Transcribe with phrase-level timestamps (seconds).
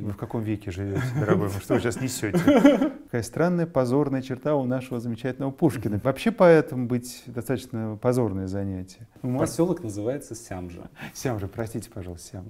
[0.00, 1.60] Вы в каком веке живете, дорогой мой?
[1.60, 2.36] Что вы сейчас несете?
[3.04, 6.00] Какая странная позорная черта у нашего замечательного Пушкина.
[6.02, 9.06] Вообще поэтому быть достаточно позорное занятие.
[9.22, 10.90] Поселок называется Сямжа.
[11.12, 12.42] Сямжа, простите, пожалуйста,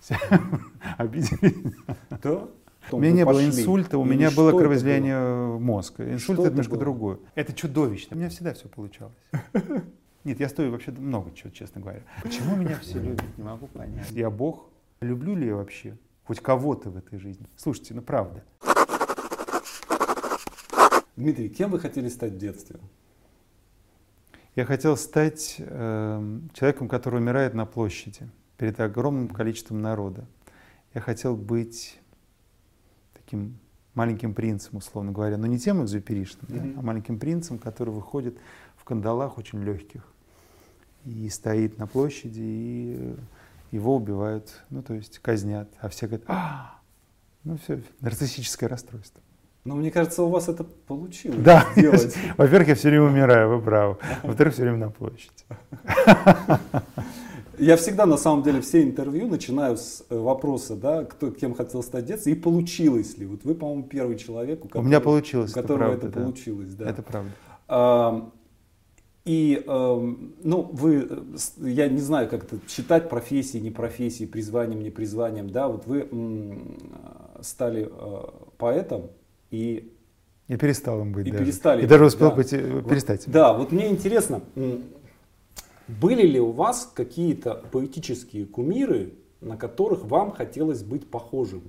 [0.00, 0.50] Сямжа.
[0.96, 1.74] Обидели.
[2.22, 2.48] Да?
[2.90, 6.10] У меня не было инсульта, у меня было кровоизлияние мозга.
[6.10, 7.18] Инсульт это немножко другое.
[7.34, 8.16] Это чудовищно.
[8.16, 9.14] У меня всегда все получалось.
[10.24, 12.00] Нет, я стою вообще много чего, честно говоря.
[12.22, 14.10] Почему меня все любят, не могу понять.
[14.10, 14.70] Я Бог.
[15.02, 15.98] Люблю ли я вообще?
[16.28, 17.46] Хоть кого-то в этой жизни.
[17.56, 18.44] Слушайте, ну правда.
[21.16, 22.78] Дмитрий, кем вы хотели стать в детстве?
[24.54, 28.28] Я хотел стать э, человеком, который умирает на площади
[28.58, 30.26] перед огромным количеством народа.
[30.92, 31.98] Я хотел быть
[33.14, 33.58] таким
[33.94, 36.74] маленьким принцем, условно говоря, но не тем экзюперишным, mm-hmm.
[36.74, 38.36] да, а маленьким принцем, который выходит
[38.76, 40.06] в кандалах очень легких
[41.06, 43.16] и стоит на площади и
[43.70, 46.78] его убивают, ну, то есть казнят, а все говорят, а,
[47.44, 49.22] ну, все, нарциссическое расстройство.
[49.64, 51.66] Но мне кажется, у вас это получилось да.
[51.76, 52.16] сделать.
[52.38, 53.96] Во-первых, я все время умираю, вы правы.
[54.22, 55.44] Во-вторых, все время на площади.
[57.58, 61.82] Я всегда, на самом деле, все интервью начинаю с э, вопроса, да, кто кем хотел
[61.82, 63.26] стать детством, и получилось ли.
[63.26, 66.18] Вот вы, по-моему, первый человек, у, которого, у меня получилось, у которого это, правда, это
[66.18, 66.24] да.
[66.24, 66.74] получилось.
[66.74, 66.88] Да.
[66.88, 68.30] Это правда.
[69.28, 71.06] И, э, ну, вы,
[71.58, 76.08] я не знаю, как это считать профессией, не профессией, призванием, не призванием, да, вот вы
[76.10, 76.78] м,
[77.42, 78.22] стали э,
[78.56, 79.10] поэтом
[79.50, 79.92] и...
[80.46, 81.44] Я перестал им быть и даже.
[81.44, 82.36] Перестали, и даже успел да.
[82.36, 83.26] быть, э, перестать.
[83.26, 84.40] Вот, да, вот мне интересно,
[85.88, 89.12] были ли у вас какие-то поэтические кумиры,
[89.42, 91.64] на которых вам хотелось быть похожим?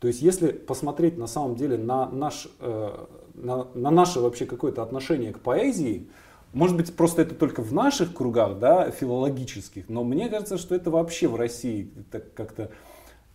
[0.00, 4.82] То есть, если посмотреть на самом деле на, наш, э, на, на наше вообще какое-то
[4.82, 6.08] отношение к поэзии,
[6.52, 10.90] может быть, просто это только в наших кругах, да, филологических, но мне кажется, что это
[10.90, 12.70] вообще в России так как-то...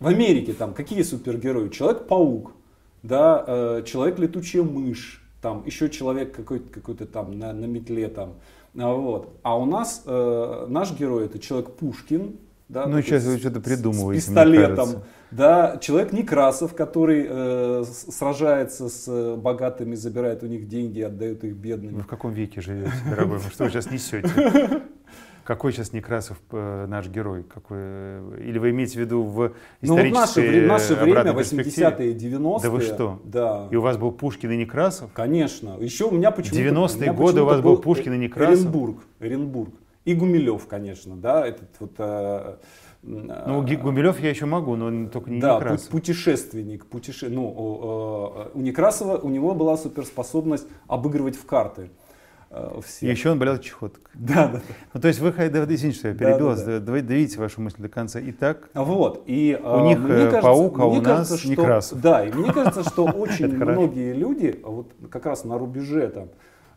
[0.00, 1.68] В Америке там какие супергерои?
[1.68, 2.52] Человек-паук,
[3.02, 8.34] да, э, человек-летучая мышь, там еще человек какой-то какой там на, на метле там.
[8.76, 9.38] А вот.
[9.42, 12.38] А у нас э, наш герой это человек Пушкин,
[12.68, 14.22] да, ну, сейчас вы что-то придумываете.
[14.22, 15.02] С пистолетом.
[15.30, 21.54] Да, человек Некрасов, который э, сражается с э, богатыми, забирает у них деньги отдает их
[21.54, 21.96] бедным.
[21.96, 23.40] Вы в каком веке живете, дорогой?
[23.52, 24.30] Что вы сейчас несете?
[25.44, 27.42] Какой сейчас Некрасов э, наш герой?
[27.42, 32.14] Какой, э, или вы имеете в виду в историческое ну, вот наше, наше время, 80-е,
[32.14, 32.62] 90-е.
[32.62, 33.20] Да вы что?
[33.24, 33.68] Да.
[33.70, 35.10] И у вас был Пушкин и Некрасов?
[35.12, 35.76] Конечно.
[35.80, 36.64] Еще у меня почему-то...
[36.64, 38.60] 90-е годы у вас был Пушкин и Некрасов?
[38.60, 38.98] Оренбург.
[39.20, 39.74] Оренбург.
[40.04, 41.92] И Гумилев, конечно, да, этот вот...
[41.98, 42.56] Э,
[43.02, 45.88] ну, Гумилев я еще могу, но только не да, Некрасов.
[45.88, 46.86] путешественник.
[46.86, 47.28] Путеше...
[47.28, 51.90] Ну, у, у Некрасова, у него была суперспособность обыгрывать в карты.
[52.86, 53.06] Все.
[53.06, 54.04] И еще он болел чехоткой.
[54.14, 54.60] Да, да, да.
[54.92, 57.02] Ну, то есть вы, извините, что я перебил вас, да, да.
[57.02, 58.20] доведите вашу мысль до конца.
[58.22, 62.00] Итак, вот, и, у них мне кажется, паук, а у нас кажется, Некрасов.
[62.00, 66.28] Да, и мне кажется, что очень многие люди, вот как раз на рубеже там,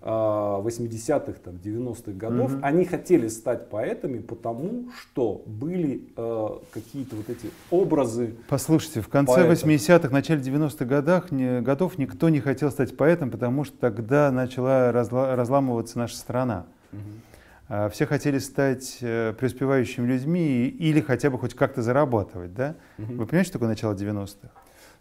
[0.01, 2.59] 80-х, там, 90-х годов, угу.
[2.61, 8.35] они хотели стать поэтами, потому что были э, какие-то вот эти образы.
[8.47, 9.67] Послушайте, в конце поэтов.
[9.67, 14.91] 80-х, начале 90-х годах, не, годов никто не хотел стать поэтом, потому что тогда начала
[14.91, 16.65] разла, разламываться наша страна.
[16.93, 17.89] Угу.
[17.91, 22.53] Все хотели стать э, преуспевающими людьми или хотя бы хоть как-то зарабатывать.
[22.53, 22.75] Да?
[22.97, 23.13] Угу.
[23.13, 24.49] Вы понимаете, что такое начало 90-х?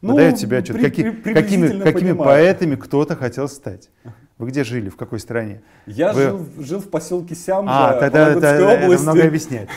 [0.02, 3.88] Ну, Вы даете себе отчет, при, какие, при, какими, какими поэтами кто-то хотел стать.
[4.38, 5.62] Вы где жили, в какой стране?
[5.86, 6.22] Я Вы...
[6.22, 9.02] жил, жил в поселке Сямжа, а, тогда, это, области.
[9.02, 9.70] Это много объясняет.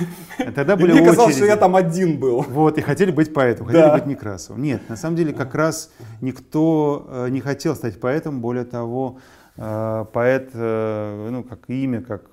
[0.53, 2.41] Тогда были Мне казалось, что я там один был.
[2.41, 3.93] Вот, и хотели быть поэтом, хотели да.
[3.93, 4.61] быть Некрасовым.
[4.61, 9.19] Нет, на самом деле как раз никто э, не хотел стать поэтом, более того,
[9.55, 12.23] э, поэт, э, ну, как имя, как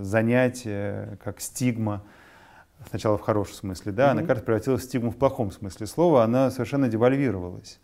[0.00, 2.02] занятие, как стигма,
[2.88, 4.10] сначала в хорошем смысле, да, mm-hmm.
[4.10, 7.78] она, кажется, превратилась в стигму в плохом смысле слова, она совершенно девальвировалась.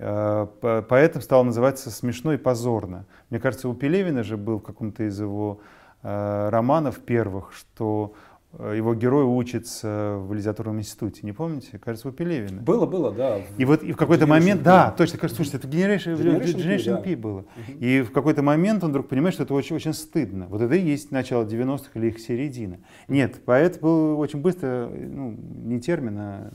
[0.00, 0.46] Э,
[0.88, 3.04] поэтому стало называться смешно и позорно.
[3.28, 5.60] Мне кажется, у Пелевина же был в каком-то из его
[6.02, 8.14] э, романов первых, что
[8.54, 11.20] э, его герой учится в литературном институте.
[11.24, 11.78] Не помните?
[11.78, 12.62] Кажется, у Пелевина.
[12.62, 13.40] Было, было, да.
[13.58, 14.64] И вот и в какой-то момент, P.
[14.64, 17.20] да, точно, кажется, слушайте, это Generation, Generation, Generation P, P да.
[17.20, 17.38] было.
[17.40, 17.78] Угу.
[17.80, 20.46] И в какой-то момент он вдруг понимает, что это очень, очень стыдно.
[20.48, 22.78] Вот это и есть начало 90-х или их середина.
[23.06, 26.50] Нет, поэт был очень быстро, ну, не термин, а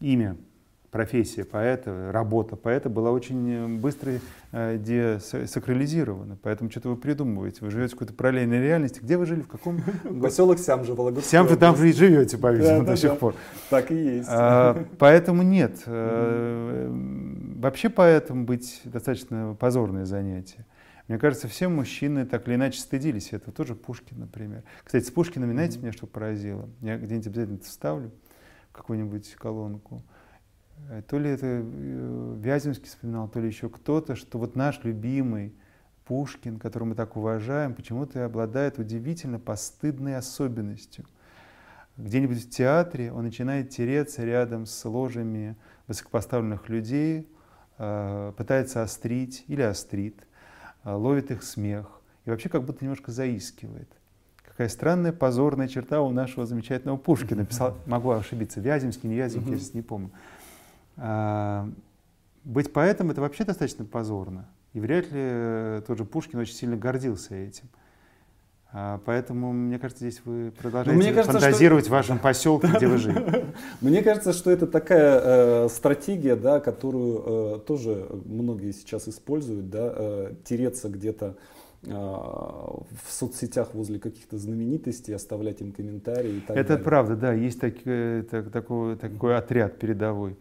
[0.00, 0.36] имя
[0.90, 4.14] профессия поэта, работа поэта была очень э, быстро
[4.52, 6.36] э, десакрализирована.
[6.42, 7.64] Поэтому что-то вы придумываете.
[7.64, 9.00] Вы живете в какой-то параллельной реальности.
[9.00, 9.42] Где вы жили?
[9.42, 9.80] В каком?
[10.22, 13.34] Поселок Сямжа, Вологодская Сямжа там вы и живете, по-видимому, до сих пор.
[13.70, 14.28] Так и есть.
[14.30, 15.80] А, поэтому нет.
[15.86, 16.88] Э,
[17.56, 20.66] вообще поэтому быть достаточно позорное занятие.
[21.06, 23.52] Мне кажется, все мужчины так или иначе стыдились этого.
[23.52, 24.62] Тоже Пушкин, например.
[24.84, 26.68] Кстати, с Пушкиным, знаете, меня что поразило?
[26.80, 28.12] Я где-нибудь обязательно это вставлю,
[28.72, 29.96] какую-нибудь колонку.
[29.96, 30.19] э,
[31.08, 35.54] то ли это э, Вяземский вспоминал, то ли еще кто-то, что вот наш любимый
[36.04, 41.04] Пушкин, которого мы так уважаем, почему-то обладает удивительно постыдной особенностью.
[41.96, 45.56] Где-нибудь в театре он начинает тереться рядом с ложами
[45.86, 47.28] высокопоставленных людей,
[47.78, 50.16] э, пытается острить или острит,
[50.84, 53.88] ловит их смех и вообще как будто немножко заискивает.
[54.44, 57.44] Какая странная позорная черта у нашего замечательного Пушкина.
[57.46, 60.10] Писал, могу ошибиться, Вяземский, не Вяземский, я сейчас не помню.
[60.96, 61.68] А,
[62.44, 64.48] быть поэтом это вообще достаточно позорно.
[64.72, 67.68] И вряд ли э, тот же Пушкин очень сильно гордился этим.
[68.72, 71.92] А, поэтому, мне кажется, здесь вы продолжаете мне кажется, фантазировать что...
[71.92, 73.46] в вашем поселке, где вы живете.
[73.80, 75.20] Мне кажется, что это такая
[75.64, 81.36] э, стратегия, да, которую э, тоже многие сейчас используют, да, э, тереться где-то
[81.82, 86.84] э, в соцсетях возле каких-то знаменитостей, оставлять им комментарии и так Это далее.
[86.84, 90.36] правда, да, есть так, э, так, такой, такой отряд передовой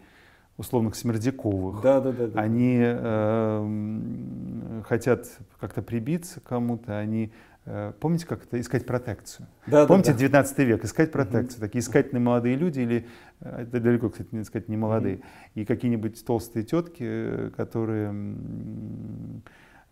[0.59, 1.81] условных Смердяковых.
[1.81, 2.41] Да, да, да, да.
[2.41, 5.25] Они э, хотят
[5.57, 7.31] как-то прибиться к кому-то, они
[7.65, 9.47] э, Помните, как это искать протекцию?
[9.67, 10.19] Да, Помните, да, да.
[10.19, 11.61] 19 век, искать протекцию.
[11.61, 13.07] Такие искательные молодые люди, или
[13.39, 15.23] э, это далеко, кстати, не сказать, не молодые, угу.
[15.55, 18.35] и какие-нибудь толстые тетки, которые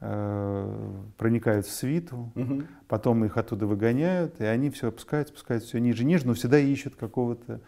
[0.02, 2.64] э, проникают в свиту, угу.
[2.90, 6.98] потом их оттуда выгоняют, и они все опускаются, опускаются все ниже, ниже, но всегда ищут
[6.98, 7.62] какого-то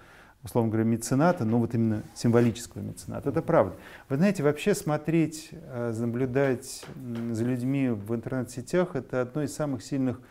[0.43, 3.29] условно говоря, мецената, но вот именно символического мецената.
[3.29, 3.75] Это правда.
[4.07, 6.85] Вы знаете, вообще смотреть, э, наблюдать
[7.31, 10.21] за людьми в интернет-сетях– это одно из самых сильных,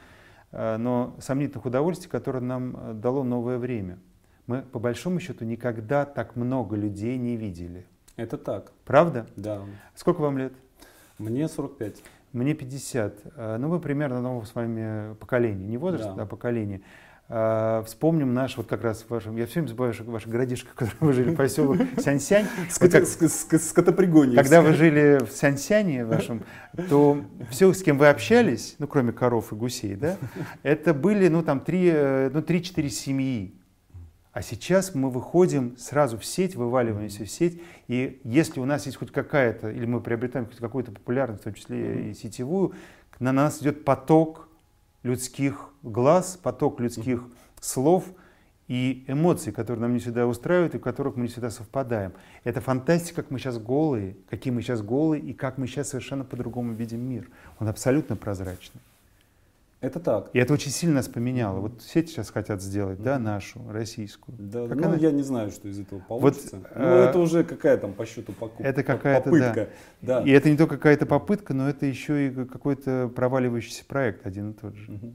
[0.53, 3.99] э, но сомнительных удовольствий, которое нам э, дало новое время.
[4.47, 7.87] Мы, по большому счету, никогда так много людей не видели.
[8.17, 8.73] Это так.
[8.87, 9.27] Правда?
[9.37, 9.61] Да.
[9.95, 10.55] Сколько вам лет?
[11.19, 12.03] Мне 45.
[12.33, 13.59] Мне 50.
[13.59, 15.67] Ну, вы примерно нового с вами поколения.
[15.67, 16.23] Не возраст, да.
[16.23, 16.83] а поколение.
[17.31, 20.75] Uh, вспомним наш, вот как раз вашем, я все время забываю ваше, ваше городишко, в
[20.75, 22.47] котором вы жили, поселок Сянсянь.
[22.71, 24.35] Скотопригонье.
[24.35, 26.43] Когда вы жили в Сянсяне вашем,
[26.89, 30.17] то все, с кем вы общались, ну, кроме коров и гусей, да,
[30.63, 33.55] это были, ну, там, три, э, ну, три-четыре семьи.
[34.33, 38.97] А сейчас мы выходим сразу в сеть, вываливаемся в сеть, и если у нас есть
[38.97, 42.73] хоть какая-то, или мы приобретаем хоть какую-то популярность, в том числе и сетевую,
[43.21, 44.48] на нас идет поток
[45.03, 47.25] людских глаз, поток людских
[47.61, 48.05] слов
[48.67, 52.13] и эмоций, которые нам не всегда устраивают и в которых мы не всегда совпадаем.
[52.45, 56.25] Это фантастика, как мы сейчас голые, какие мы сейчас голые и как мы сейчас совершенно
[56.25, 57.31] по-другому видим мир.
[57.59, 58.81] Он абсолютно прозрачный.
[59.81, 60.31] Это так.
[60.33, 61.61] И это очень сильно нас поменяло.
[61.61, 64.37] Вот сети сейчас хотят сделать, да, нашу, российскую.
[64.37, 64.97] Да, как ну, она...
[64.97, 66.57] я не знаю, что из этого получится.
[66.57, 67.05] Вот, ну, э...
[67.05, 68.65] это уже какая там по счету покупка.
[68.65, 69.69] Это какая-то, попытка.
[70.03, 70.21] Да.
[70.21, 70.27] да.
[70.27, 74.55] И это не только какая-то попытка, но это еще и какой-то проваливающийся проект один и
[74.55, 74.93] тот же.
[74.93, 75.13] Угу.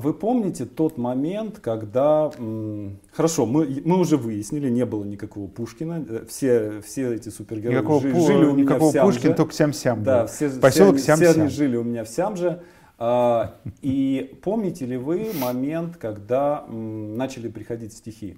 [0.00, 2.32] Вы помните тот момент, когда,
[3.12, 8.00] хорошо, мы, мы уже выяснили, не было никакого Пушкина, э, все, все эти супергерои никакого
[8.00, 9.12] жили, у меня никакого в Сямже.
[9.12, 10.02] Пушкина, только Сям-Сям.
[10.02, 11.30] Да, все, Поселок все, Сям-Сям.
[11.30, 12.48] все они жили у меня в Сямже.
[12.48, 12.62] А,
[13.00, 18.36] и помните ли вы момент, когда начали приходить стихи?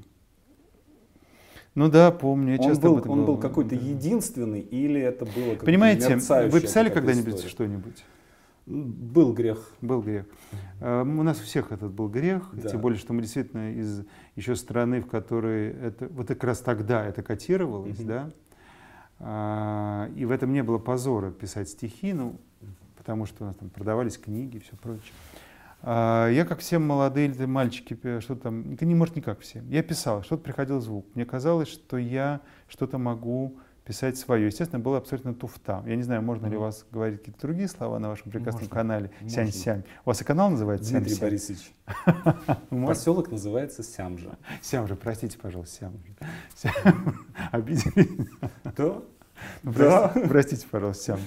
[1.74, 2.58] Ну да, помню.
[2.60, 6.16] Я он был, он был какой-то единственный или это было как Понимаете,
[6.48, 8.04] вы писали когда-нибудь что-нибудь?
[8.66, 9.72] Был грех.
[9.80, 10.26] Был грех.
[10.80, 12.68] Uh, у нас у всех этот был грех, да.
[12.68, 14.04] тем более, что мы действительно из
[14.36, 18.06] еще страны, в которой это вот как раз тогда это котировалось, mm-hmm.
[18.06, 18.30] да,
[19.18, 22.40] uh, и в этом не было позора писать стихи, ну,
[23.02, 25.12] потому что у нас там продавались книги и все прочее.
[25.82, 29.60] А, я, как все молодые мальчики, что там, не может никак все.
[29.68, 31.04] Я писал, что-то приходил звук.
[31.16, 34.46] Мне казалось, что я что-то могу писать свое.
[34.46, 35.82] Естественно, было абсолютно туфта.
[35.84, 38.74] Я не знаю, можно ли у вас говорить какие-то другие слова на вашем прекрасном можно.
[38.76, 39.82] канале Сянь-Сянь.
[40.04, 41.72] У вас и канал называется Дмитрий Сянь Борисович.
[42.86, 44.38] Поселок называется Сямжа.
[44.60, 45.90] Сямжа, простите, пожалуйста,
[46.54, 46.94] Сямжа.
[47.50, 48.28] Обидели?
[48.76, 49.02] Да.
[49.62, 50.12] Да.
[50.28, 51.20] Простите, пожалуйста, Сям.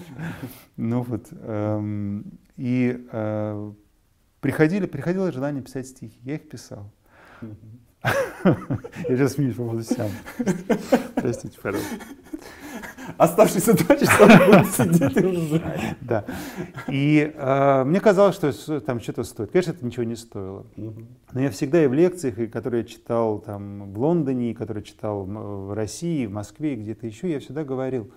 [0.77, 1.27] Ну вот.
[1.31, 3.71] Эм, и э,
[4.41, 6.19] приходили, приходило желание писать стихи.
[6.23, 6.91] Я их писал.
[8.03, 10.09] Я сейчас смеюсь по поводу Сям.
[11.15, 11.95] Простите, пожалуйста.
[13.17, 15.61] Оставшиеся два часа будут сидеть и.
[16.01, 16.25] Да.
[16.87, 19.51] И э, мне казалось, что там что-то стоит.
[19.51, 20.65] Конечно, это ничего не стоило.
[20.75, 24.83] Но я всегда и в лекциях, и которые я читал там в Лондоне, и которые
[24.83, 28.11] читал в России, в Москве, и где-то еще, я всегда говорил,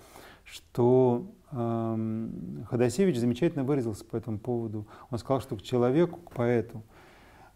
[0.51, 2.29] что э,
[2.69, 4.87] Ходосевич замечательно выразился по этому поводу.
[5.11, 6.83] Он сказал, что к человеку, к поэту,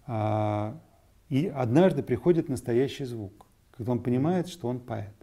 [0.06, 0.74] э,
[1.28, 5.14] и однажды приходит настоящий звук, когда он понимает, что он поэт.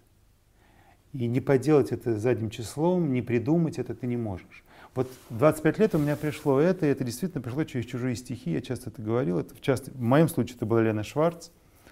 [1.13, 4.63] И не поделать это задним числом, не придумать это ты не можешь.
[4.95, 8.61] Вот 25 лет у меня пришло это, и это действительно пришло через чужие стихи, я
[8.61, 9.37] часто это говорил.
[9.37, 11.49] Это, в, частности, в моем случае это была Лена Шварц,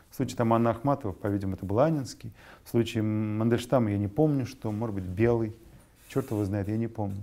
[0.10, 2.31] В случае там Анны Ахматова, по-видимому, это был Анинский.
[2.63, 5.55] В случае Мандельштама я не помню, что, может быть, белый.
[6.08, 7.22] Черт его знает, я не помню.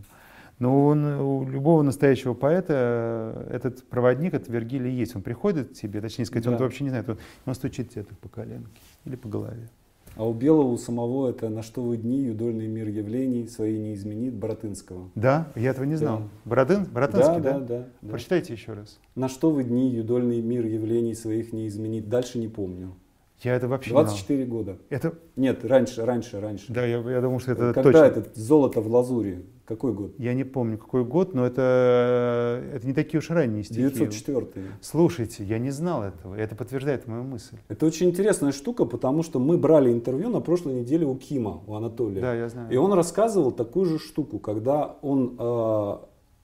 [0.58, 5.16] Но он, у любого настоящего поэта этот проводник, этот Вергилий есть.
[5.16, 6.52] Он приходит к тебе, точнее сказать, да.
[6.52, 8.70] он вообще не знает, он, он стучит тебе по коленке
[9.04, 9.68] или по голове.
[10.16, 13.94] А у Белого у самого это «На что вы дни, юдольный мир явлений свои не
[13.94, 15.10] изменит» Боротынского.
[15.16, 15.48] Да?
[15.56, 16.18] Я этого не знал.
[16.18, 16.24] Да.
[16.44, 16.84] Боротын?
[16.84, 17.58] Боротынский, да, да?
[17.58, 18.10] Да, да.
[18.10, 19.00] Прочитайте еще раз.
[19.16, 22.08] «На что вы дни, юдольный мир явлений своих не изменит».
[22.08, 22.94] Дальше не помню.
[23.44, 24.58] Я это вообще 24 не знал.
[24.58, 24.78] года.
[24.90, 25.14] Это...
[25.36, 26.72] Нет, раньше, раньше, раньше.
[26.72, 28.20] Да, я, я думал, что это Когда точно.
[28.20, 29.44] это «Золото в лазури»?
[29.64, 30.14] Какой год?
[30.18, 33.80] Я не помню, какой год, но это, это не такие уж ранние стихи.
[33.80, 34.46] 904.
[34.82, 37.56] Слушайте, я не знал этого, это подтверждает мою мысль.
[37.68, 41.74] Это очень интересная штука, потому что мы брали интервью на прошлой неделе у Кима, у
[41.74, 42.20] Анатолия.
[42.20, 42.70] Да, я знаю.
[42.70, 45.96] И он рассказывал такую же штуку, когда он э,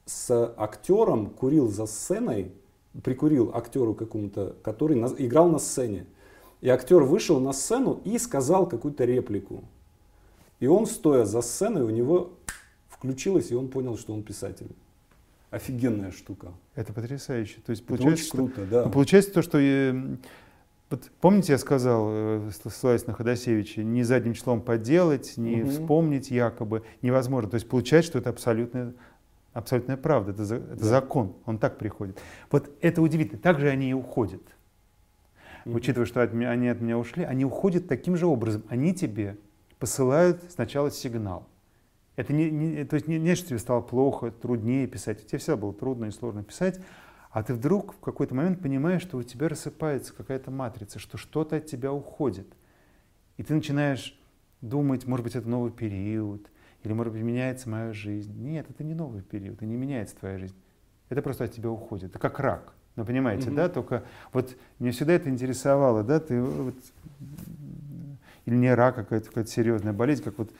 [0.07, 2.53] с актером курил за сценой,
[3.05, 6.07] прикурил актеру какому-то, который на, играл на сцене.
[6.61, 9.65] И актер вышел на сцену и сказал какую-то реплику.
[10.59, 12.33] И он, стоя за сценой, у него
[12.89, 14.71] включилось, и он понял, что он писатель.
[15.51, 16.53] Офигенная штука.
[16.75, 17.61] Это потрясающе.
[17.65, 18.85] То есть Это получается, очень круто, да.
[18.85, 20.17] Ну, получается то, что э,
[20.91, 25.71] вот помните, я сказал, э, ссылаясь на Ходосевича, ни задним числом поделать, ни угу.
[25.71, 27.51] вспомнить якобы невозможно.
[27.51, 28.93] То есть получается, что это абсолютная,
[29.53, 30.85] абсолютная правда, это, это да.
[30.85, 32.21] закон, он так приходит.
[32.51, 33.41] Вот это удивительно.
[33.41, 34.43] Так же они и уходят.
[35.65, 35.77] Угу.
[35.77, 38.65] Учитывая, что от меня, они от меня ушли, они уходят таким же образом.
[38.69, 39.37] Они тебе
[39.79, 41.49] посылают сначала сигнал.
[42.17, 45.27] Это не, не, то есть не, не что тебе стало плохо, труднее писать.
[45.27, 46.81] Тебе всегда было трудно и сложно писать,
[47.31, 51.57] а ты вдруг в какой-то момент понимаешь, что у тебя рассыпается какая-то матрица, что что-то
[51.57, 52.47] от тебя уходит.
[53.37, 54.21] И ты начинаешь
[54.61, 56.51] думать, может быть, это новый период,
[56.83, 58.35] или, может быть, меняется моя жизнь.
[58.43, 60.57] Нет, это не новый период, и не меняется твоя жизнь.
[61.09, 62.11] Это просто от тебя уходит.
[62.11, 62.75] Это как рак.
[62.97, 63.55] Ну, понимаете, mm-hmm.
[63.55, 63.69] да?
[63.69, 66.21] Только вот мне всегда это интересовало, да?
[66.21, 66.75] Ты вот,
[68.47, 70.51] или не рак, а какая-то, какая-то серьезная болезнь, как вот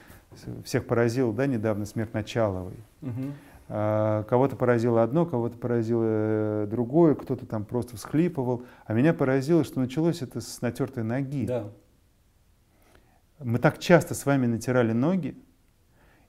[0.63, 2.77] всех поразил, да, недавно смерть Началовой.
[3.01, 3.31] Угу.
[3.73, 8.63] А, кого-то поразило одно, кого-то поразило э, другое, кто-то там просто всхлипывал.
[8.85, 11.45] А меня поразило, что началось это с натертой ноги.
[11.45, 11.69] Да.
[13.39, 15.35] Мы так часто с вами натирали ноги,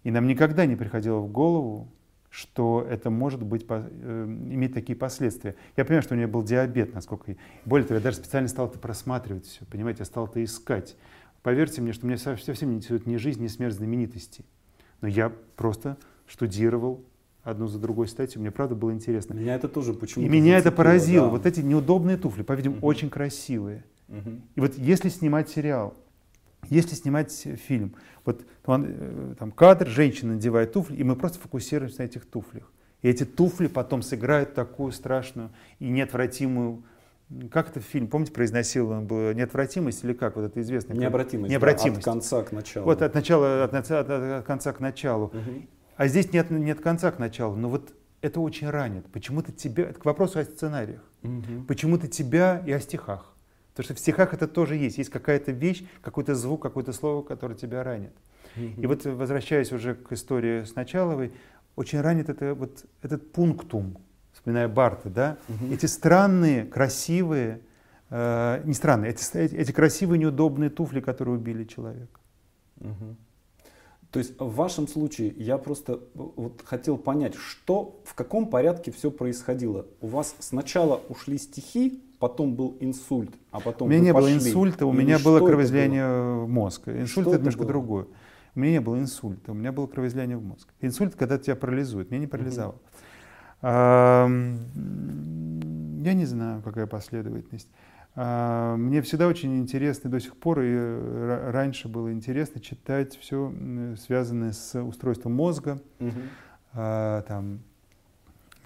[0.02, 1.88] и нам никогда не приходило в голову,
[2.32, 5.54] что это может быть, э, иметь такие последствия.
[5.76, 7.36] Я понимаю, что у меня был диабет, насколько...
[7.66, 10.96] Более того, я даже специально стал это просматривать все, понимаете, я стал это искать.
[11.42, 14.46] Поверьте мне, что меня совсем не интересует ни жизнь, ни смерть знаменитостей.
[15.02, 17.04] Но я просто штудировал
[17.42, 18.40] одну за другой статью.
[18.40, 19.34] Мне правда было интересно.
[19.34, 20.26] Меня это тоже почему-то.
[20.26, 21.26] И меня это поразило.
[21.26, 21.32] Да.
[21.32, 22.86] Вот эти неудобные туфли, по-видимому, угу.
[22.86, 23.84] очень красивые.
[24.08, 24.30] Угу.
[24.54, 25.94] И вот если снимать сериал,
[26.72, 32.04] если снимать фильм, вот э, там кадр, женщина надевает туфли, и мы просто фокусируемся на
[32.04, 32.70] этих туфлях.
[33.02, 35.50] И эти туфли потом сыграют такую страшную
[35.80, 36.84] и неотвратимую
[37.50, 40.96] как это фильм, помните, произносил был «Неотвратимость» или как, вот это известное?
[40.96, 42.04] Необратимость, Необратимость.
[42.04, 42.84] Да, от конца к началу.
[42.84, 45.26] Вот от, начала, от, от, от, от конца к началу.
[45.26, 45.66] Угу.
[45.96, 49.06] А здесь нет, нет конца к началу, но вот это очень ранит.
[49.12, 51.64] Почему-то тебя, это к вопросу о сценариях, угу.
[51.66, 53.31] почему-то тебя и о стихах.
[53.72, 57.54] Потому что в стихах это тоже есть, есть какая-то вещь, какой-то звук, какое-то слово, которое
[57.54, 58.12] тебя ранит.
[58.56, 61.32] И вот возвращаясь уже к истории с Началовой,
[61.74, 63.96] очень ранит это, вот, этот пунктум,
[64.34, 65.72] вспоминая Барта, да, угу.
[65.72, 67.60] эти странные, красивые,
[68.10, 72.20] э, не странные, эти, эти, эти красивые, неудобные туфли, которые убили человека.
[72.80, 73.16] Угу.
[74.10, 79.10] То есть в вашем случае я просто вот хотел понять, что, в каком порядке все
[79.10, 79.86] происходило.
[80.02, 84.28] У вас сначала ушли стихи, потом был инсульт, а потом У меня не пошли.
[84.28, 86.86] было инсульта, у Или меня было кровоизлияние в мозг.
[86.86, 87.68] Инсульт что это немножко было?
[87.68, 88.06] другое.
[88.54, 90.68] У меня не было инсульта, у меня было кровоизлияние в мозг.
[90.80, 92.76] Инсульт, когда тебя парализует, меня не парализовало.
[93.60, 93.68] Угу.
[96.04, 97.68] Я не знаю, какая последовательность.
[98.14, 103.52] Мне всегда очень интересно, до сих пор и раньше было интересно читать все
[103.98, 105.80] связанное с устройством мозга.
[105.98, 106.20] Угу.
[106.72, 107.62] Там,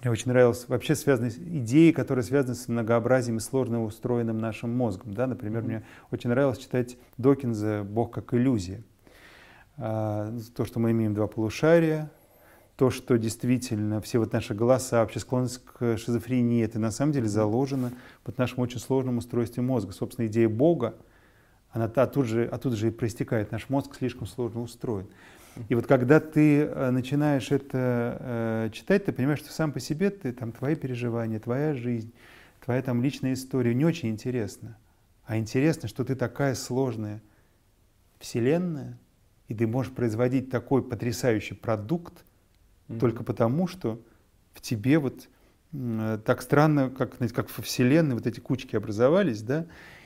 [0.01, 5.13] мне очень нравилось вообще связанные идеи, которые связаны с многообразием и сложно устроенным нашим мозгом.
[5.13, 5.25] Да?
[5.27, 8.83] Например, мне очень нравилось читать Докинза «Бог как иллюзия».
[9.77, 12.11] То, что мы имеем два полушария,
[12.75, 17.27] то, что действительно все вот наши голоса, вообще склонность к шизофрении, это на самом деле
[17.27, 17.91] заложено
[18.23, 19.93] под нашим очень сложном устройстве мозга.
[19.93, 20.95] Собственно, идея Бога,
[21.71, 23.51] она оттуда же, оттуда же и проистекает.
[23.51, 25.07] Наш мозг слишком сложно устроен.
[25.69, 30.09] И вот когда ты э, начинаешь это э, читать, ты понимаешь, что сам по себе
[30.09, 32.13] ты, там, твои переживания, твоя жизнь,
[32.63, 34.77] твоя там личная история не очень интересна.
[35.25, 37.21] А интересно, что ты такая сложная
[38.19, 38.97] вселенная,
[39.47, 42.25] и ты можешь производить такой потрясающий продукт,
[42.87, 42.99] mm-hmm.
[42.99, 44.01] только потому, что
[44.53, 45.27] в тебе вот
[46.25, 49.65] так странно, как, знаете, как во Вселенной вот эти кучки образовались, да,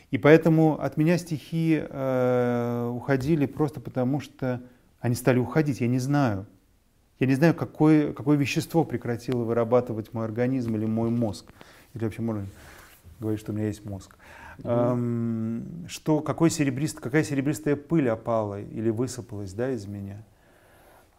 [0.10, 4.62] И поэтому от меня стихи э, уходили просто потому, что
[5.02, 5.82] они стали уходить.
[5.82, 6.46] Я не знаю.
[7.20, 11.52] Я не знаю, какое, какое вещество прекратило вырабатывать мой организм или мой мозг.
[11.94, 12.46] Или вообще можно
[13.20, 14.16] говорить, что у меня есть мозг.
[14.60, 14.92] Mm-hmm.
[14.92, 20.24] Эм, что, какой серебрист, какая серебристая пыль опала или высыпалась да, из меня.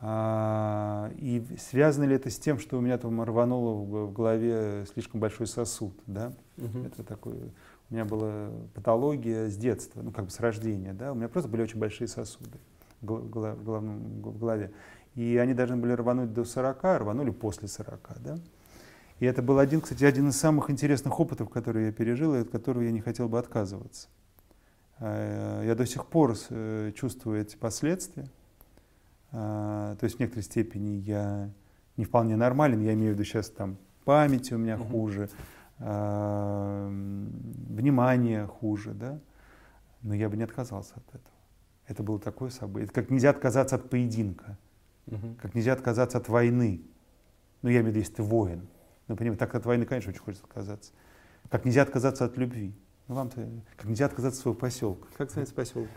[0.00, 4.86] А, и связано ли это с тем, что у меня там рвануло в, в голове
[4.92, 5.94] слишком большой сосуд?
[6.06, 6.32] Да?
[6.56, 6.86] Mm-hmm.
[6.86, 7.34] Это такой,
[7.90, 10.92] у меня была патология с детства, ну как бы с рождения.
[10.92, 11.12] Да?
[11.12, 12.58] У меня просто были очень большие сосуды
[13.02, 14.72] в, головном, в голове.
[15.14, 18.00] И они должны были рвануть до 40, а рванули после 40.
[18.20, 18.38] Да?
[19.18, 22.50] И это был один, кстати, один из самых интересных опытов, которые я пережил, и от
[22.50, 24.08] которого я не хотел бы отказываться.
[24.98, 28.26] Э, я до сих пор э, чувствую эти последствия.
[29.32, 31.50] Э, то есть в некоторой степени я
[31.96, 35.28] не вполне нормален, я имею в виду сейчас там память у меня хуже,
[37.78, 39.18] внимание хуже, да,
[40.02, 41.31] но я бы не отказался от этого.
[41.92, 42.84] Это было такое событие.
[42.84, 44.56] Это как нельзя отказаться от поединка,
[45.38, 46.80] как нельзя отказаться от войны.
[47.60, 48.66] Ну, я имею в виду, если ты воин.
[49.08, 50.92] Ну, понимаете, так от войны, конечно, очень хочется отказаться.
[51.50, 52.74] Как нельзя отказаться от любви.
[53.08, 53.46] Ну, вам-то,
[53.76, 55.06] как нельзя отказаться от своего поселка.
[55.18, 55.88] Как называется поселок?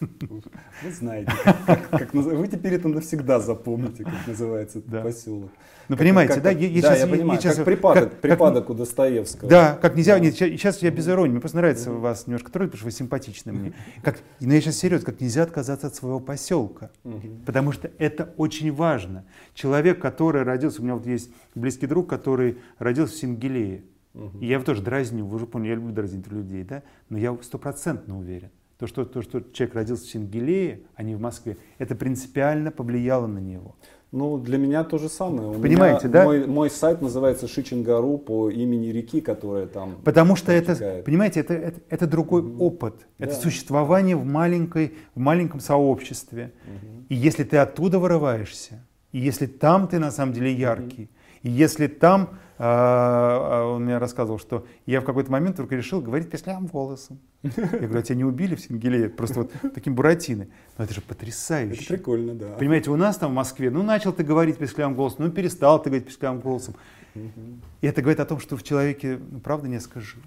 [0.00, 1.32] Вы знаете,
[1.66, 5.02] как, как, вы теперь это навсегда запомните, как называется да.
[5.02, 5.50] поселок.
[5.88, 6.50] Ну, понимаете, как, да?
[6.50, 9.48] Я, я да, сейчас, я понимаю, сейчас, как припадок, как, припадок как, у Достоевского.
[9.48, 10.20] Да, как нельзя, да.
[10.20, 12.00] нет, сейчас я без иронии, мне просто нравится mm-hmm.
[12.00, 13.72] вас немножко троллить, потому что вы симпатичны мне.
[14.02, 17.44] Как, но я сейчас серьезно, как нельзя отказаться от своего поселка, mm-hmm.
[17.46, 19.24] потому что это очень важно.
[19.54, 24.40] Человек, который родился, у меня вот есть близкий друг, который родился в Сингелее, mm-hmm.
[24.40, 27.36] и я его тоже дразню, вы уже поняли, я люблю дразнить людей, да, но я
[27.40, 31.94] стопроцентно уверен, то что, то, что человек родился в Сингелее, а не в Москве, это
[31.96, 33.74] принципиально повлияло на него.
[34.10, 35.50] Ну, для меня то же самое.
[35.50, 36.24] У Понимаете, да?
[36.24, 39.96] Мой, мой сайт называется Шичингару по имени реки, которая там.
[40.02, 42.64] Потому что это, понимаете, это, это, это другой угу.
[42.64, 43.06] опыт.
[43.18, 43.40] Это да.
[43.40, 46.52] существование в, маленькой, в маленьком сообществе.
[46.64, 47.04] Угу.
[47.10, 48.82] И если ты оттуда вырываешься,
[49.12, 51.10] и если там ты на самом деле яркий, угу.
[51.42, 56.66] и если там он мне рассказывал, что я в какой-то момент только решил говорить песлям
[56.66, 57.20] голосом.
[57.42, 59.08] Я говорю, а тебя не убили в Сингелее?
[59.08, 60.48] Просто вот таким буратины.
[60.76, 61.80] Но это же потрясающе.
[61.80, 62.56] Это прикольно, да.
[62.58, 65.90] Понимаете, у нас там в Москве, ну начал ты говорить песклявым голосом, ну перестал ты
[65.90, 66.74] говорить песклявым голосом.
[67.14, 70.22] И это говорит о том, что в человеке, ну, правда, несколько жил.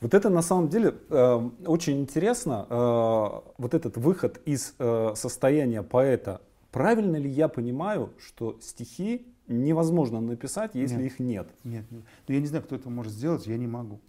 [0.00, 5.82] Вот это на самом деле э, очень интересно, э, вот этот выход из э, состояния
[5.82, 6.40] поэта.
[6.72, 11.48] Правильно ли я понимаю, что стихи невозможно написать, если нет, их нет.
[11.64, 12.02] Нет, нет.
[12.28, 14.00] Но я не знаю, кто это может сделать, я не могу.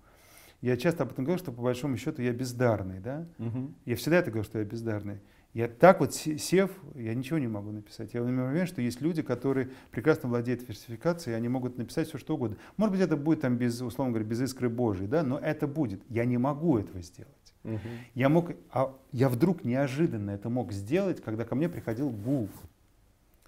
[0.62, 3.28] Я часто об этом говорю, что по большому счету я бездарный, да?
[3.40, 3.72] Угу.
[3.86, 5.20] Я всегда это говорю, что я бездарный.
[5.54, 8.14] Я так вот сев, я ничего не могу написать.
[8.14, 12.58] Я уверен, что есть люди, которые прекрасно владеют фальсификацией, они могут написать все, что угодно.
[12.76, 16.02] Может быть, это будет там без, условно говоря, без искры Божьей, да, но это будет.
[16.10, 17.32] Я не могу этого сделать.
[17.64, 17.80] Угу.
[18.16, 22.50] Я мог, а я вдруг неожиданно это мог сделать, когда ко мне приходил гул.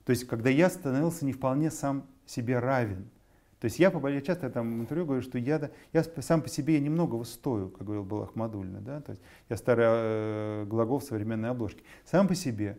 [0.07, 3.09] То есть, когда я становился не вполне сам себе равен.
[3.59, 6.75] То есть я, я часто там в интервью говорю, что я, я сам по себе
[6.75, 11.03] я немного стою, как говорил был Ахмадульна, да, то есть я старый э, глагол в
[11.03, 11.83] современной обложке.
[12.05, 12.77] Сам по себе,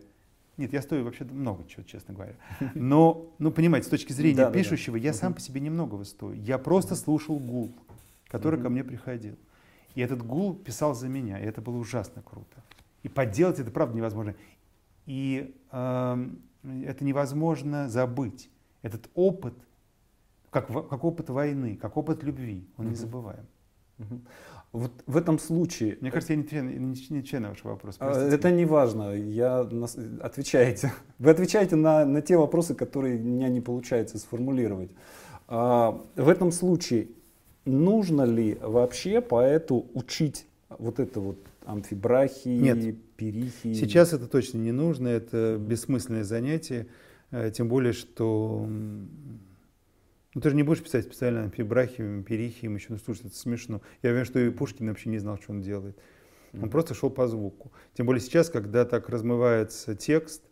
[0.57, 2.33] нет, я стою вообще много чего, честно говоря.
[2.73, 5.07] Но, ну, понимаете, с точки зрения да, пишущего, да, да.
[5.09, 6.33] я сам по себе немного стою.
[6.33, 7.71] Я просто слушал гул,
[8.27, 9.35] который ко мне приходил.
[9.93, 12.63] И этот гул писал за меня, и это было ужасно круто.
[13.03, 14.33] И подделать это, правда, невозможно.
[15.05, 16.29] И э,
[16.63, 18.49] это невозможно забыть.
[18.81, 19.53] Этот опыт,
[20.49, 22.91] как, как опыт войны, как опыт любви, он угу.
[22.91, 23.45] не забываем.
[23.99, 24.21] Угу.
[24.71, 25.97] Вот в этом случае...
[25.99, 27.95] Мне кажется, я не член, не, не член на ваш вопрос.
[27.99, 28.35] А, простите.
[28.35, 29.15] Это не важно.
[29.15, 29.61] Я,
[30.21, 30.93] отвечаете.
[31.19, 34.91] Вы отвечаете на, на те вопросы, которые у меня не получается сформулировать.
[35.47, 37.07] А, в этом случае
[37.65, 40.45] нужно ли вообще поэту учить
[40.77, 41.37] вот это вот
[41.71, 42.97] амфибрахии, Нет.
[43.15, 43.73] перихии?
[43.73, 46.87] Сейчас это точно не нужно, это бессмысленное занятие,
[47.31, 52.97] э, тем более, что ну, ты же не будешь писать специально амфибрахием, перихием, еще, ну
[52.97, 53.81] слушай, это смешно.
[54.03, 55.97] Я уверен, что и Пушкин вообще не знал, что он делает.
[56.53, 56.69] Он mm-hmm.
[56.69, 57.71] просто шел по звуку.
[57.93, 60.43] Тем более сейчас, когда так размывается текст,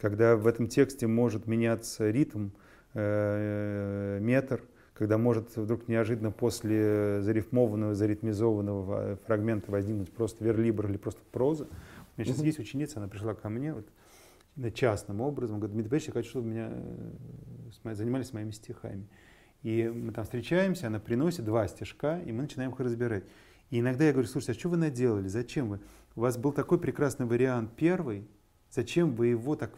[0.00, 2.50] когда в этом тексте может меняться ритм,
[2.94, 4.62] э, метр,
[4.94, 11.64] когда может вдруг неожиданно после зарифмованного, заритмизованного фрагмента возникнуть просто верлибр или просто проза.
[11.64, 13.86] У меня сейчас есть ученица, она пришла ко мне вот,
[14.72, 19.08] частным образом, говорит, Дмитрий Борисович, я хочу, чтобы меня э, занимались моими стихами.
[19.62, 23.24] И мы там встречаемся, она приносит два стишка, и мы начинаем их разбирать.
[23.70, 25.80] И иногда я говорю, слушайте, а что вы наделали, зачем вы?
[26.14, 28.28] У вас был такой прекрасный вариант первый,
[28.70, 29.72] зачем вы его так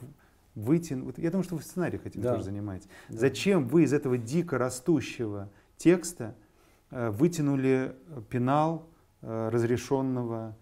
[0.56, 1.04] вытянуть.
[1.04, 2.32] Вот я думаю, что вы в сценариях этим да.
[2.32, 2.88] тоже занимаетесь.
[3.08, 3.18] Да.
[3.18, 6.34] Зачем вы из этого дико растущего текста
[6.90, 7.94] э, вытянули
[8.28, 8.88] пенал,
[9.22, 10.56] э, разрешенного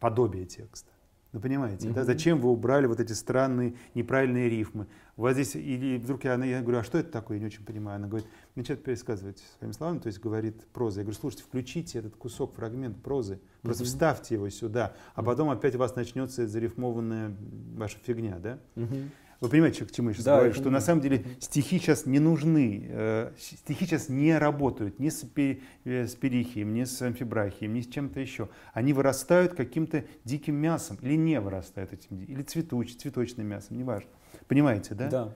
[0.00, 0.90] подобия текста.
[1.32, 1.92] Вы понимаете, mm-hmm.
[1.92, 2.04] да?
[2.04, 4.86] Зачем вы убрали вот эти странные неправильные рифмы?
[5.16, 7.64] У вас здесь, или вдруг я, я говорю, а что это такое, я не очень
[7.64, 7.96] понимаю.
[7.96, 11.00] Она говорит, начинает пересказывать своими словами, то есть говорит проза.
[11.00, 13.86] Я говорю, слушайте, включите этот кусок, фрагмент прозы, просто mm-hmm.
[13.86, 17.36] вставьте его сюда, а потом опять у вас начнется зарифмованная
[17.76, 18.58] ваша фигня, да?
[18.76, 19.08] Mm-hmm.
[19.40, 20.52] Вы понимаете, к чему я сейчас да, говорю?
[20.52, 20.80] Что понимаю.
[20.80, 25.62] на самом деле стихи сейчас не нужны, э, стихи сейчас не работают ни с, пи,
[25.84, 28.48] э, с перихием, ни с амфибрахием, ни с чем-то еще.
[28.72, 34.10] Они вырастают каким-то диким мясом или не вырастают этим, или цветуч, цветочным мясом, неважно.
[34.48, 35.08] Понимаете, да?
[35.08, 35.34] Да.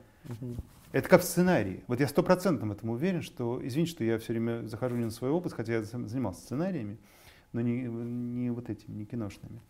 [0.91, 1.85] Это как в сценарии.
[1.87, 5.31] Вот я стопроцентно этом уверен, что, извините, что я все время захожу не на свой
[5.31, 6.99] опыт, хотя я занимался сценариями,
[7.53, 9.61] но не, не вот этими, не киношными.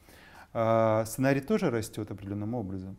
[0.55, 2.97] А сценарий тоже растет определенным образом.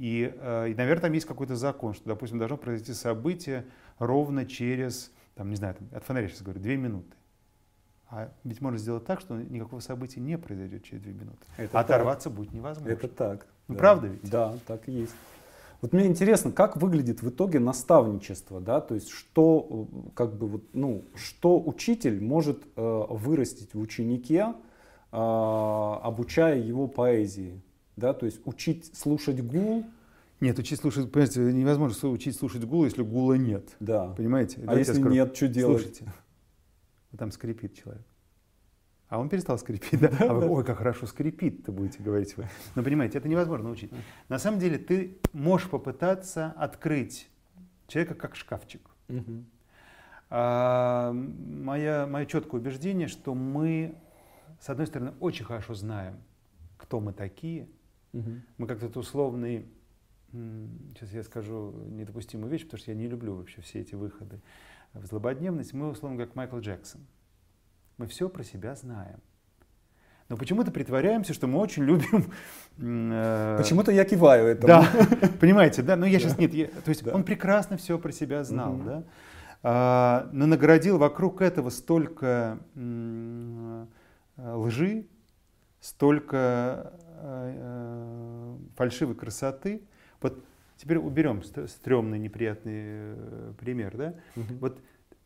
[0.00, 3.66] И, э, и, наверное, там есть какой-то закон, что, допустим, должно произойти событие
[3.98, 7.14] ровно через, там, не знаю, там, от фонаря сейчас говорю, две минуты.
[8.08, 11.44] А ведь можно сделать так, что никакого события не произойдет через две минуты.
[11.58, 12.38] Это Оторваться так.
[12.38, 12.90] будет невозможно.
[12.90, 13.46] Это так.
[13.68, 13.78] Ну, да.
[13.78, 14.30] правда ведь?
[14.30, 15.14] Да, так и есть.
[15.82, 20.64] Вот мне интересно, как выглядит в итоге наставничество, да, то есть что, как бы вот,
[20.72, 24.54] ну, что учитель может э, вырастить в ученике,
[25.12, 27.60] э, обучая его поэзии
[28.00, 29.86] да, то есть учить слушать гул.
[30.40, 33.76] Нет, учить слушать, понимаете, невозможно учить слушать гул, если гула нет.
[33.78, 34.14] Да.
[34.16, 34.64] Понимаете?
[34.66, 35.82] А если нет, что делать?
[35.82, 36.12] Слушайте,
[37.16, 38.02] там скрипит человек.
[39.08, 40.08] А он перестал скрипеть, да?
[40.20, 42.48] А вы, ой, как хорошо скрипит,-то будете говорить вы.
[42.74, 43.90] Но понимаете, это невозможно научить.
[44.28, 47.28] На самом деле ты можешь попытаться открыть
[47.86, 48.88] человека как шкафчик.
[49.08, 49.44] Угу.
[50.30, 53.96] А, моя, мое четкое убеждение, что мы,
[54.60, 56.14] с одной стороны, очень хорошо знаем,
[56.78, 57.68] кто мы такие–
[58.12, 58.30] Угу.
[58.58, 59.66] Мы как-то условный,
[60.32, 64.40] сейчас я скажу недопустимую вещь, потому что я не люблю вообще все эти выходы
[64.94, 65.72] в злободневность.
[65.72, 67.06] Мы условно как Майкл Джексон.
[67.98, 69.20] Мы все про себя знаем.
[70.30, 72.32] Но почему-то притворяемся, что мы очень любим...
[72.82, 74.68] Э, почему-то я киваю этому.
[74.68, 74.88] Да,
[75.40, 75.96] понимаете, да?
[75.96, 76.54] Но я сейчас нет.
[76.54, 77.12] Я, то есть да.
[77.12, 78.84] он прекрасно все про себя знал, угу.
[78.84, 79.04] да?
[79.62, 83.86] А, но наградил вокруг этого столько э,
[84.38, 85.06] лжи,
[85.80, 89.82] столько Э, фальшивой красоты.
[90.22, 90.42] Вот
[90.76, 94.14] теперь уберем стрёмный, неприятный э, пример, да?
[94.36, 94.54] Угу.
[94.60, 94.80] Вот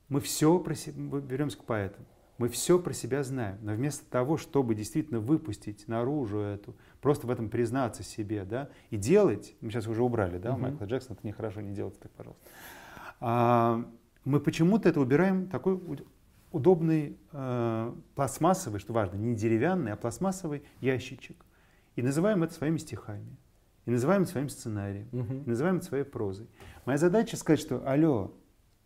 [0.08, 2.04] мы все про себя, беремся к поэтам,
[2.38, 7.30] мы все про себя знаем, но вместо того, чтобы действительно выпустить наружу эту, просто в
[7.30, 10.62] этом признаться себе, да, и делать, мы сейчас уже убрали, да, угу.
[10.62, 12.44] Майкла Джексона, это нехорошо, не делать так, пожалуйста.
[13.20, 13.84] А,
[14.24, 15.80] мы почему-то это убираем такой
[16.54, 21.44] удобный э, пластмассовый, что важно, не деревянный, а пластмассовый ящичек.
[21.96, 23.36] И называем это своими стихами.
[23.86, 25.08] И называем это своим сценарием.
[25.10, 25.34] Угу.
[25.46, 26.48] И называем это своей прозой.
[26.86, 28.32] Моя задача сказать, что алло,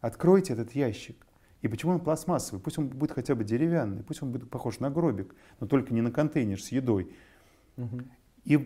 [0.01, 1.27] откройте этот ящик.
[1.61, 2.63] И почему он пластмассовый?
[2.63, 6.01] Пусть он будет хотя бы деревянный, пусть он будет похож на гробик, но только не
[6.01, 7.13] на контейнер с едой.
[7.77, 8.01] Угу.
[8.49, 8.59] И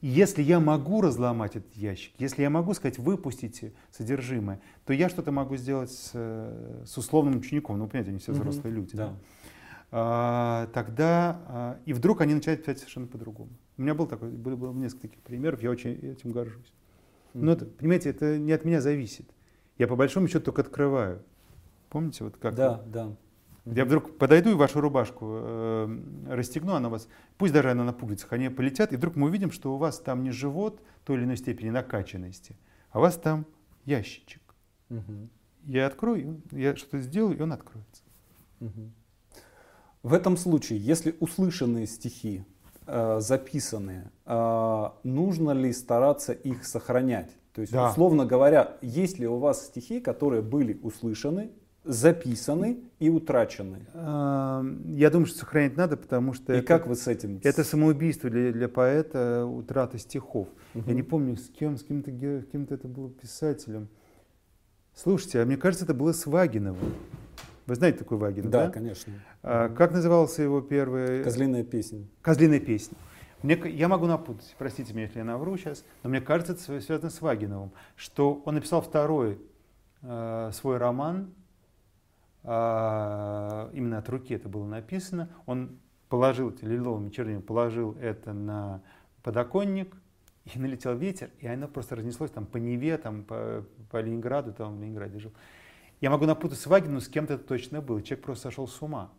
[0.00, 5.30] если я могу разломать этот ящик, если я могу сказать, выпустите содержимое, то я что-то
[5.30, 7.78] могу сделать с, с условным учеником.
[7.78, 8.80] Ну, понимаете, они все взрослые угу.
[8.80, 8.96] люди.
[8.96, 9.08] Да.
[9.08, 9.16] Да?
[9.92, 13.50] А, тогда а, и вдруг они начинают писать совершенно по-другому.
[13.76, 16.72] У меня был такой, было, было несколько таких примеров, я очень этим горжусь.
[17.34, 19.28] Но это, понимаете, это не от меня зависит.
[19.76, 21.22] Я по большому счету только открываю.
[21.90, 22.54] Помните, вот как?
[22.54, 23.14] Да, да.
[23.66, 25.98] Я вдруг подойду и вашу рубашку э,
[26.28, 29.74] расстегну, она вас, пусть даже она на пуговицах, они полетят, и вдруг мы увидим, что
[29.74, 32.56] у вас там не живот той или иной степени накачанности,
[32.90, 33.44] а у вас там
[33.84, 34.40] ящичек.
[34.90, 35.28] Угу.
[35.64, 38.02] Я открою, я что-то сделаю, и он откроется.
[38.60, 38.90] Угу.
[40.04, 42.44] В этом случае, если услышанные стихи
[42.86, 47.32] э, записанные, э, нужно ли стараться их сохранять?
[47.52, 47.90] То есть, да.
[47.90, 51.50] условно говоря, есть ли у вас стихи, которые были услышаны,
[51.86, 53.86] записаны и утрачены?
[53.94, 56.52] Эм, я думаю, что сохранять надо, потому что...
[56.52, 57.40] И это, как вы с этим?
[57.42, 60.48] Это самоубийство для, для поэта, утрата стихов.
[60.74, 60.84] Угу.
[60.88, 63.88] Я не помню, с кем, с кем-то, кем-то это было писателем.
[64.94, 66.94] Слушайте, а мне кажется, это было с Вагиновым.
[67.66, 68.66] Вы знаете такой Вагин, да?
[68.66, 69.12] Да, конечно.
[69.42, 71.24] А, как назывался его первый?
[71.24, 72.06] Козлиная песня.
[72.22, 72.96] Козлиная песня.
[73.42, 77.10] Мне, я могу напутать, простите меня, если я навру сейчас, но мне кажется, это связано
[77.10, 79.38] с Вагиновым, что он написал второй
[80.02, 81.45] э, свой роман, э,
[82.46, 85.78] именно от руки это было написано, он
[86.08, 88.82] положил эти лиловыми чернилами, положил это на
[89.22, 89.96] подоконник,
[90.54, 94.76] и налетел ветер, и оно просто разнеслось там по Неве, там, по, по Ленинграду, там
[94.78, 95.32] в Ленинграде жил.
[96.00, 98.00] Я могу напутать с Вагином, с кем-то это точно был.
[98.00, 99.10] Человек просто сошел с ума.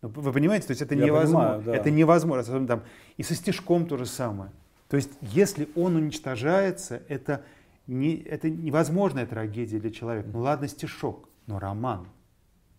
[0.00, 1.48] Ну, вы понимаете, то есть это Я невозможно.
[1.48, 1.76] Понимаю, да.
[1.76, 2.66] Это невозможно.
[2.66, 2.82] Там,
[3.16, 4.52] и со стишком то же самое.
[4.88, 7.42] То есть если он уничтожается, это,
[7.86, 10.28] не, это невозможная трагедия для человека.
[10.32, 12.06] Ну ладно, стишок, но роман.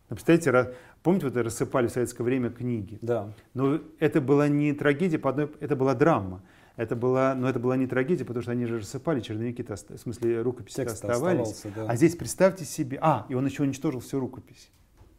[0.10, 3.00] Представляете, помните, вот рассыпали в советское время книги?
[3.02, 3.34] Да.
[3.54, 6.44] Но это была не трагедия, по одной, это была драма.
[6.76, 10.41] Это была, но это была не трагедия, потому что они же рассыпали, черновики-то, в смысле
[10.41, 11.63] рукописи оставались.
[11.74, 11.86] Да.
[11.88, 14.70] А здесь представьте себе, а, и он еще уничтожил всю рукопись.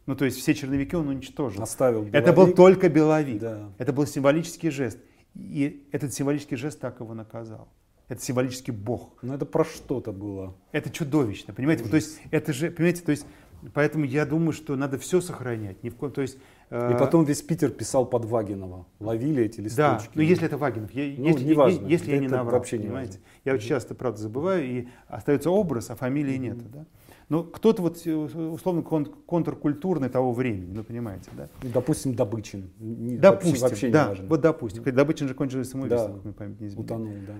[0.05, 1.61] Ну, то есть все черновики он уничтожил.
[1.61, 2.15] Оставил беловик.
[2.15, 3.41] Это был только беловик.
[3.41, 3.71] Да.
[3.77, 4.99] Это был символический жест.
[5.35, 7.67] И этот символический жест так его наказал.
[8.07, 9.17] Это символический бог.
[9.21, 10.55] Но это про что-то было.
[10.71, 11.83] Это чудовищно, понимаете?
[11.83, 11.91] Ужас.
[11.91, 13.25] То есть это же, понимаете, то есть
[13.73, 15.83] Поэтому я думаю, что надо все сохранять.
[15.83, 16.37] Ни в коем, то есть,
[16.69, 16.93] э...
[16.93, 18.85] И потом весь Питер писал под Вагинова.
[18.99, 20.05] Ловили эти листочки.
[20.07, 23.13] Да, но если это Вагинов, я, ну, если, неважно, если я не наврал, вообще понимаете.
[23.13, 23.25] Важно.
[23.45, 26.39] Я очень часто, правда, забываю, и остается образ, а фамилии mm-hmm.
[26.39, 26.71] нет.
[26.71, 26.85] Да?
[27.29, 31.49] Но кто-то вот э, условно кон- контркультурный того времени, ну понимаете, да?
[31.61, 32.71] Ну, допустим, Добычин.
[32.79, 34.83] Не, допустим, вообще, вообще да, не вот допустим.
[34.83, 34.91] Mm-hmm.
[34.93, 36.31] Добычин же кончился самоубийством, да.
[36.31, 37.33] память не Утонул, да.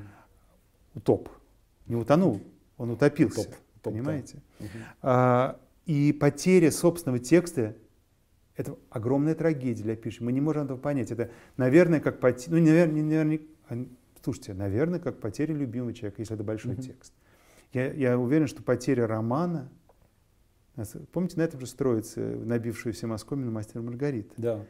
[0.93, 1.29] Утоп.
[1.85, 2.41] Не утонул,
[2.77, 3.41] он утопился.
[3.41, 3.53] Утоп.
[3.53, 4.41] Утоп понимаете?
[4.59, 4.67] Да.
[5.01, 7.75] А, и потеря собственного текста–
[8.57, 10.25] это огромная трагедия для пишущего.
[10.25, 11.11] Мы не можем этого понять.
[11.11, 13.39] Это, наверное, как потеря, ну, наверное, наверное,
[14.21, 16.81] слушайте, наверное, как потеря любимого человека, если это большой mm-hmm.
[16.81, 17.13] текст.
[17.71, 19.69] Я, я уверен, что потеря романа,
[21.13, 24.33] помните, на этом же строится набившаяся Москомину мастер Маргарита.
[24.35, 24.65] Да.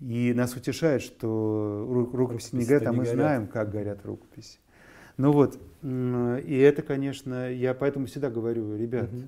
[0.00, 3.14] И нас утешает, что рукописи не горят, а мы горят.
[3.14, 4.58] знаем, как горят рукописи.
[5.16, 9.22] Ну вот, и это, конечно, я поэтому всегда говорю, ребят, угу.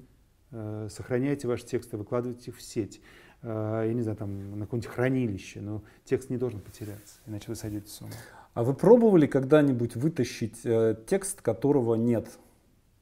[0.53, 3.01] Э, сохраняйте ваши тексты, выкладывайте их в сеть.
[3.43, 7.55] Э, я не знаю, там на какое-нибудь хранилище, но текст не должен потеряться, иначе вы
[7.55, 8.11] сойдете с ума.
[8.55, 12.27] А вы пробовали когда-нибудь вытащить э, текст, которого нет?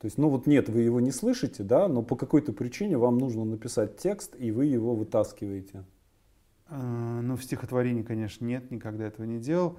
[0.00, 3.18] То есть, ну вот нет, вы его не слышите, да, но по какой-то причине вам
[3.18, 5.84] нужно написать текст, и вы его вытаскиваете.
[6.70, 9.76] ну, в стихотворении, конечно, нет, никогда этого не делал.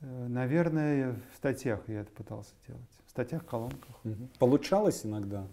[0.00, 3.96] Наверное, в статьях я это пытался делать статьях, колонках.
[4.04, 4.28] Угу.
[4.38, 5.44] Получалось иногда?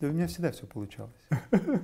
[0.00, 1.12] Да у меня всегда все получалось.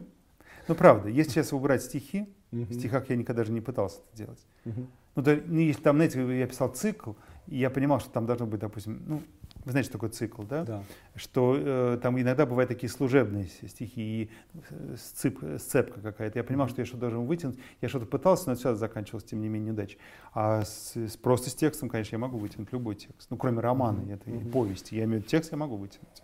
[0.69, 4.47] Ну, правда, если сейчас убрать стихи, в стихах я никогда даже не пытался это делать.
[4.65, 7.15] Ну, да, ну, если там, знаете, я писал цикл,
[7.49, 9.23] и я понимал, что там должно быть, допустим, ну,
[9.65, 10.65] вы знаете, что такое цикл, да?
[10.65, 10.83] Да.
[11.15, 14.31] Что э, там иногда бывают такие служебные стихи и
[14.71, 16.39] э, сцеп, сцепка какая-то.
[16.39, 17.59] Я понимал, что я что-то должен вытянуть.
[17.83, 19.99] Я что-то пытался, но все заканчивалось, тем не менее, неудачей.
[20.33, 23.29] А с, с, просто с текстом, конечно, я могу вытянуть любой текст.
[23.31, 24.15] Ну, кроме романа, mm-hmm.
[24.15, 24.51] это mm-hmm.
[24.51, 24.95] повести.
[24.95, 26.23] Я имею текст, я могу вытянуть.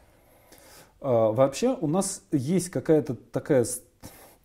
[1.01, 3.67] А, вообще у нас есть какая-то такая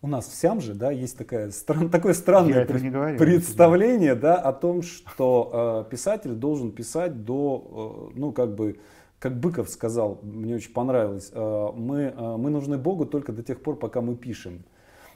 [0.02, 4.52] у нас всем же, да, есть такая, стран, такое странное пред, говорю, представление, да, о
[4.52, 8.80] том, что э, писатель должен писать до, э, ну, как бы,
[9.20, 13.62] как Быков сказал, мне очень понравилось, э, мы, э, мы нужны Богу только до тех
[13.62, 14.64] пор, пока мы пишем.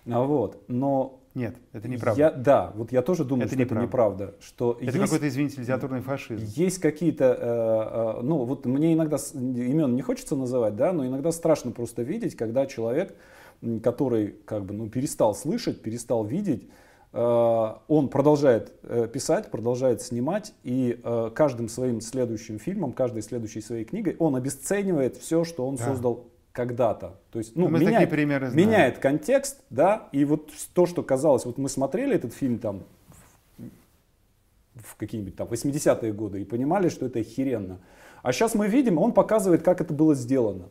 [0.08, 2.22] А вот, но нет, это неправда.
[2.22, 3.84] Я, да, вот я тоже думаю, это что неправда.
[3.84, 4.36] это неправда.
[4.40, 6.46] Что это есть, какой-то, извините, литературный фашизм.
[6.46, 11.32] Есть какие-то, э, э, ну вот мне иногда имен не хочется называть, да, но иногда
[11.32, 13.16] страшно просто видеть, когда человек
[13.84, 16.68] который как бы ну, перестал слышать, перестал видеть,
[17.14, 23.62] э, он продолжает э, писать, продолжает снимать, и э, каждым своим следующим фильмом, каждой следующей
[23.62, 25.86] своей книгой он обесценивает все, что он да.
[25.86, 27.20] создал когда-то.
[27.32, 28.68] То есть, ну, мы меняет, примеры знаем.
[28.68, 32.84] меняет контекст, да, и вот то, что казалось, вот мы смотрели этот фильм там
[34.76, 37.80] в какие-нибудь там 80-е годы и понимали, что это охеренно.
[38.24, 40.70] А сейчас мы видим, он показывает, как это было сделано.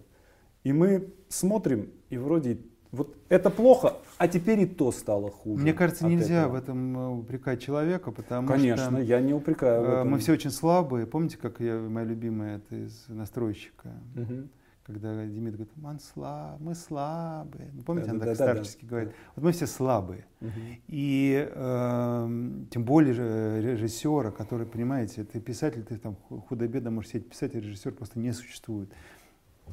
[0.64, 2.58] И мы смотрим, и вроде
[2.94, 5.62] вот это плохо, а теперь и то стало хуже.
[5.62, 6.52] Мне кажется, нельзя этого.
[6.52, 8.90] в этом э, упрекать человека, потому Конечно, что...
[8.90, 10.10] Конечно, я не упрекаю в э, этом.
[10.10, 11.06] Мы все очень слабые.
[11.06, 14.48] Помните, как я, моя любимая, это из настройщика, угу.
[14.84, 17.70] когда Демид говорит, мы, слаб, мы слабые.
[17.72, 19.12] Ну, помните, да, он да, так да, старчески да, говорит.
[19.36, 20.26] Вот мы все слабые.
[20.40, 20.50] Угу.
[20.88, 26.16] И э, тем более режиссера, который, понимаете, ты писатель, ты там
[26.48, 28.90] худо-бедно можешь сидеть писать, а режиссер просто не существует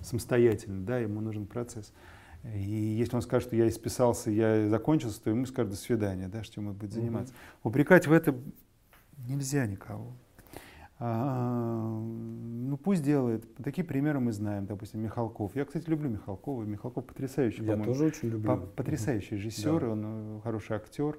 [0.02, 1.94] самостоятельно, да, ему нужен процесс.
[2.44, 6.44] И если он скажет, что я исписался, я закончился, то ему скажут до свидания, да,
[6.44, 7.34] что ему будет заниматься.
[7.34, 7.70] Угу.
[7.70, 8.42] Упрекать в этом
[9.28, 10.14] нельзя никого.
[11.04, 13.56] А, ну пусть делает.
[13.56, 15.56] Такие примеры мы знаем, допустим, Михалков.
[15.56, 16.64] Я, кстати, люблю Михалкова.
[16.64, 18.68] Михалков потрясающий, Я тоже очень люблю.
[18.76, 19.90] Потрясающий режиссер, да.
[19.90, 21.18] он э, хороший актер.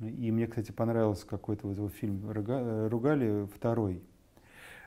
[0.00, 4.02] И мне, кстати, понравился какой-то вот его фильм «Ругали» второй.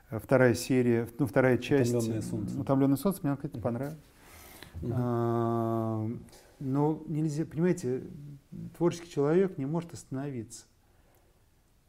[0.08, 1.94] Вторая серия, ну, вторая часть.
[1.94, 2.60] «Утомленное солнце».
[2.60, 3.98] «Утомленное солнце» мне, кстати, понравилось.
[4.92, 6.10] А,
[6.58, 8.02] но нельзя, понимаете,
[8.76, 10.66] творческий человек не может остановиться.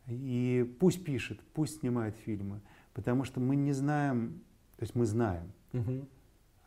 [0.08, 2.62] И пусть пишет, пусть снимает фильмы,
[2.94, 4.42] потому что мы не знаем,
[4.78, 6.08] то есть мы знаем, угу.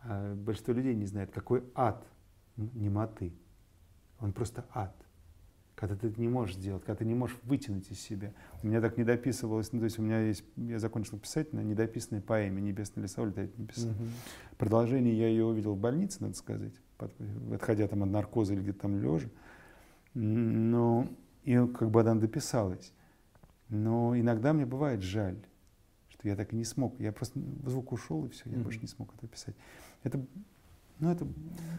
[0.02, 2.06] а большинство людей не знает, какой ад
[2.56, 3.32] немоты.
[4.20, 4.94] Он просто ад.
[5.86, 8.32] Когда ты это не можешь сделать, когда ты не можешь вытянуть из себя.
[8.62, 11.60] У меня так не дописывалось, ну, то есть у меня есть, я закончил писать на
[11.60, 13.90] недописанной поэме «Небесный лесовой», это написал.
[13.90, 14.04] Угу.
[14.56, 17.12] Продолжение я ее увидел в больнице, надо сказать, под,
[17.52, 19.28] отходя там от наркоза или где-то там лежа.
[20.14, 21.06] Но
[21.42, 22.94] и как бы она дописалась.
[23.68, 25.36] Но иногда мне бывает жаль,
[26.08, 26.98] что я так и не смог.
[26.98, 28.62] Я просто звук ушел, и все, я mm-hmm.
[28.62, 29.54] больше не смог это писать.
[30.02, 30.24] Это,
[30.98, 31.26] ну, это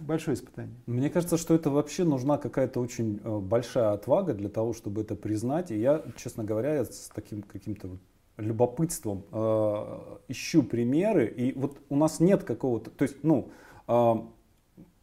[0.02, 0.76] большое испытание.
[0.86, 5.16] Мне кажется, что это вообще нужна какая-то очень э, большая отвага для того, чтобы это
[5.16, 5.72] признать.
[5.72, 8.00] И я, честно говоря, с таким каким-то вот
[8.38, 11.28] любопытством э, ищу примеры.
[11.28, 13.50] И вот у нас нет какого-то, то есть, ну,
[13.88, 14.14] э,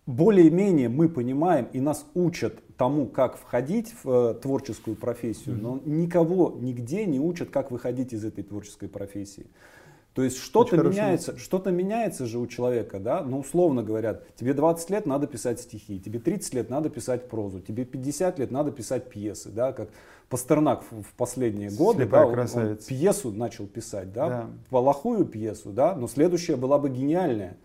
[0.07, 6.57] более-менее мы понимаем и нас учат тому, как входить в э, творческую профессию, но никого
[6.61, 9.47] нигде не учат, как выходить из этой творческой профессии.
[10.15, 14.91] То есть что-то меняется, что-то меняется же у человека, да, ну условно говорят, тебе 20
[14.91, 19.09] лет надо писать стихи, тебе 30 лет надо писать прозу, тебе 50 лет надо писать
[19.09, 19.89] пьесы, да, как
[20.29, 25.95] Пастернак в последние годы, да, он, он пьесу начал писать, да, да, плохую пьесу, да,
[25.95, 27.57] но следующая была бы гениальная.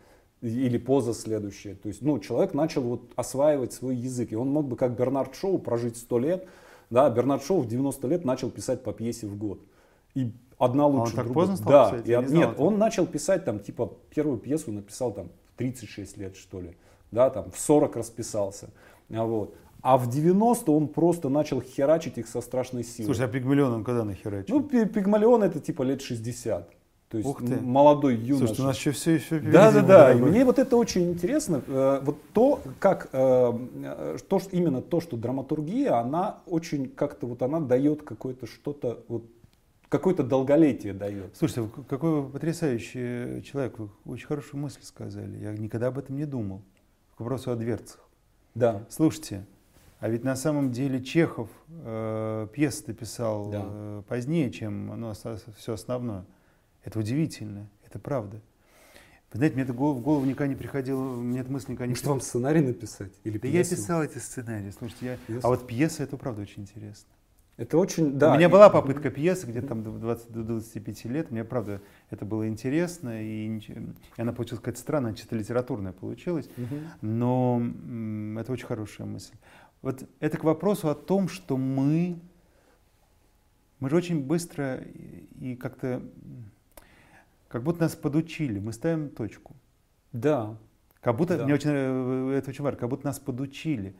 [0.41, 1.73] Или поза следующая.
[1.73, 5.33] То есть, ну, человек начал вот осваивать свой язык, и он мог бы, как Бернард
[5.33, 6.47] Шоу, прожить 100 лет.
[6.91, 9.59] Да, Бернард Шоу в 90 лет начал писать по пьесе в год.
[10.13, 11.43] И одна а лучше он так другой.
[11.43, 12.07] поздно стал да, писать?
[12.07, 12.61] Я, не нет, это.
[12.61, 16.75] он начал писать там, типа, первую пьесу написал там в 36 лет, что ли.
[17.11, 18.69] Да, там в 40 расписался.
[19.09, 19.55] А вот.
[19.81, 23.05] А в 90 он просто начал херачить их со страшной силой.
[23.05, 24.59] Слушай, а Пигмалион он когда нахерачил?
[24.59, 26.69] Ну, Пигмалион это типа лет 60.
[27.09, 27.55] То есть Ух ты.
[27.61, 28.47] молодой юноша.
[28.47, 30.11] Слушай, у нас еще все еще Да, да, да.
[30.11, 31.61] И мне вот это очень интересно.
[31.65, 37.41] Э, вот то, как э, то, что, именно то, что драматургия, она очень как-то вот
[37.41, 39.23] она дает какое-то что-то вот
[39.89, 41.35] какое-то долголетие дает.
[41.35, 45.37] Слушайте, какой вы потрясающий человек, вы очень хорошую мысль сказали.
[45.37, 46.61] Я никогда об этом не думал.
[47.15, 48.07] К вопросу о дверцах.
[48.53, 48.85] Да.
[48.89, 49.45] Слушайте,
[49.99, 53.63] а ведь на самом деле Чехов э, пьесы писал да.
[53.65, 55.13] э, позднее, чем ну,
[55.57, 56.25] все основное.
[56.83, 58.41] Это удивительно, это правда.
[59.33, 62.05] Вы знаете, мне это в голову никогда не приходило, мне эта мысль никогда не Может,
[62.05, 63.11] вам сценарий написать?
[63.23, 63.71] Или да пьесу?
[63.71, 65.17] я писал эти сценарии, слушайте, я...
[65.17, 65.45] Пьесу?
[65.45, 67.09] а вот пьеса, это правда очень интересно.
[67.57, 68.33] Это очень, да.
[68.33, 72.23] У меня была попытка пьесы где-то там до, 20, до 25 лет, мне правда это
[72.23, 76.75] было интересно, и, и она получилась какая-то странная, чисто литературная получилась, угу.
[77.01, 79.33] но м, это очень хорошая мысль.
[79.81, 82.19] Вот это к вопросу о том, что мы,
[83.79, 84.75] мы же очень быстро
[85.39, 86.03] и как-то
[87.47, 89.55] как будто нас подучили, мы ставим точку.
[90.11, 90.57] Да.
[91.01, 91.45] Как будто, да.
[91.45, 93.95] мне очень, э, это очень важно, как будто нас подучили.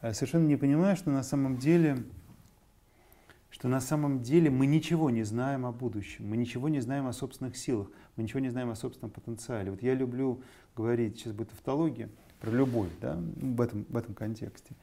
[0.00, 1.98] А совершенно не понимаю, что на самом деле,
[3.50, 7.12] что на самом деле мы ничего не знаем о будущем, мы ничего не знаем о
[7.12, 9.70] собственных силах, мы ничего не знаем о собственном потенциале.
[9.70, 10.42] Вот я люблю
[10.74, 14.74] говорить, сейчас будет автология, про любовь, да, в этом, в этом контексте.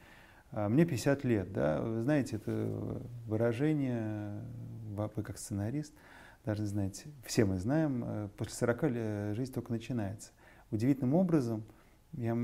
[0.50, 4.42] А мне 50 лет, да, вы знаете, это выражение,
[4.90, 5.92] вы как сценарист,
[6.44, 10.30] должны знать, все мы знаем, э, после 40 лет жизнь только начинается.
[10.70, 11.64] Удивительным образом,
[12.16, 12.36] я,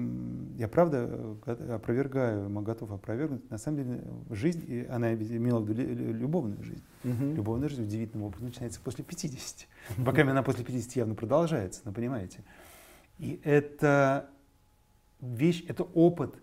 [0.56, 6.62] я правда э, опровергаю, готов опровергнуть, на самом деле жизнь, она имела в виду любовную
[6.62, 6.84] жизнь.
[7.04, 7.34] Угу.
[7.34, 9.68] Любовная жизнь удивительным образом начинается после 50.
[10.04, 12.44] Пока она после 50 явно продолжается, ну понимаете.
[13.18, 14.30] И это
[15.20, 16.34] вещь, это опыт,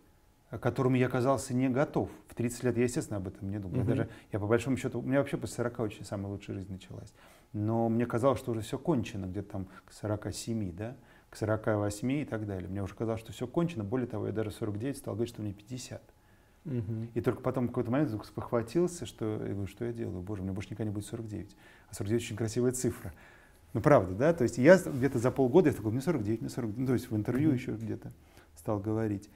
[0.49, 2.09] к которому я оказался не готов.
[2.27, 3.79] В 30 лет я, естественно, об этом не думал.
[3.79, 3.87] Угу.
[3.87, 7.13] Даже я по большому счету, у меня вообще после 40 очень самая лучшая жизнь началась.
[7.53, 10.95] Но мне казалось, что уже все кончено, где-то там к 47, да,
[11.29, 12.69] к 48 и так далее.
[12.69, 13.83] Мне уже казалось, что все кончено.
[13.83, 16.01] Более того, я даже в 49 стал говорить, что мне 50.
[16.65, 17.07] Угу.
[17.13, 20.21] И только потом в какой-то момент спохватился, что я говорю, что я делаю?
[20.21, 21.55] Боже, мне больше никогда не будет 49.
[21.89, 23.13] А 49 очень красивая цифра.
[23.73, 24.33] Ну, правда, да?
[24.33, 26.77] То есть я где-то за полгода, я такой, мне 49, мне 49.
[26.77, 28.11] Ну, то есть в интервью mm еще где-то
[28.55, 29.29] стал говорить.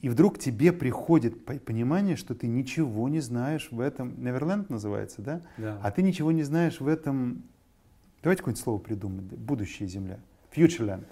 [0.00, 4.22] И вдруг тебе приходит понимание, что ты ничего не знаешь в этом.
[4.22, 5.42] Неверленд называется, да?
[5.58, 5.78] да?
[5.80, 7.44] А ты ничего не знаешь в этом.
[8.22, 9.24] Давайте какое-нибудь слово придумать.
[9.24, 10.18] Будущая Земля.
[10.54, 11.04] Futureland.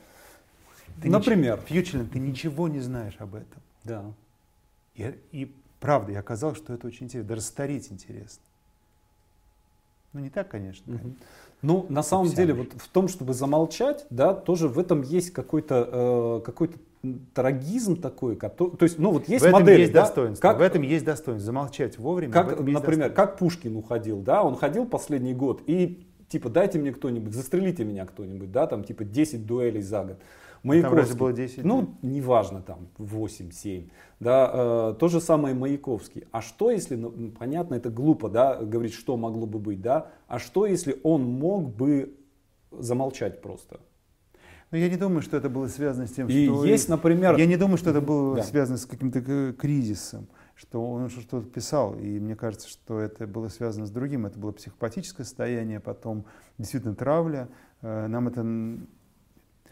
[1.03, 1.61] Ты Например.
[1.69, 1.93] Нич...
[1.93, 2.09] Futureland.
[2.09, 3.63] Ты ничего не знаешь об этом.
[3.85, 4.05] Да.
[4.95, 7.29] И, и правда, я оказалось, что это очень интересно.
[7.29, 8.43] Даже стареть интересно.
[10.13, 10.95] Ну, не так, конечно.
[10.95, 11.13] Угу.
[11.63, 16.41] Ну, на самом деле, вот в том, чтобы замолчать, да, тоже в этом есть какой-то
[16.41, 16.79] э, какой-то
[17.35, 20.61] трагизм такой, который, то есть, ну вот есть в этом есть да, достоинство, как, в
[20.61, 22.33] этом есть достоинство, замолчать вовремя.
[22.33, 27.35] Как, например, как Пушкин уходил, да, он ходил последний год и типа дайте мне кто-нибудь,
[27.35, 30.19] застрелите меня кто-нибудь, да, там типа 10 дуэлей за год.
[30.63, 31.65] Маяковский, там было 10?
[31.65, 33.89] Ну, неважно, там 8, 7.
[34.21, 36.25] Да, э, то же самое Маяковский.
[36.33, 40.39] А что если, ну, понятно, это глупо, да, говорить, что могло бы быть, да, а
[40.39, 42.15] что если он мог бы
[42.71, 43.81] замолчать просто?
[44.71, 46.65] Но я не думаю, что это было связано с тем, и что...
[46.65, 47.37] есть, например...
[47.37, 48.43] Я не думаю, что это было да.
[48.43, 50.29] связано с каким-то кризисом.
[50.61, 54.27] Что он что-то писал, и мне кажется, что это было связано с другим.
[54.27, 56.27] Это было психопатическое состояние, потом
[56.59, 57.49] действительно травля.
[57.81, 58.43] Э, нам это...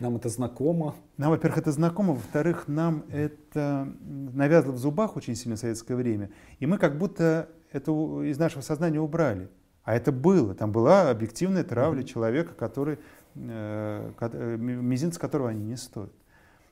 [0.00, 0.94] Нам это знакомо.
[1.16, 6.30] Нам, во-первых, это знакомо, во-вторых, нам это навязло в зубах очень сильно в советское время,
[6.60, 7.90] и мы как будто это
[8.22, 9.50] из нашего сознания убрали.
[9.82, 10.54] А это было.
[10.54, 12.06] Там была объективная травля mm-hmm.
[12.06, 13.00] человека, который,
[13.34, 16.12] э, э мизинца которого они не стоят.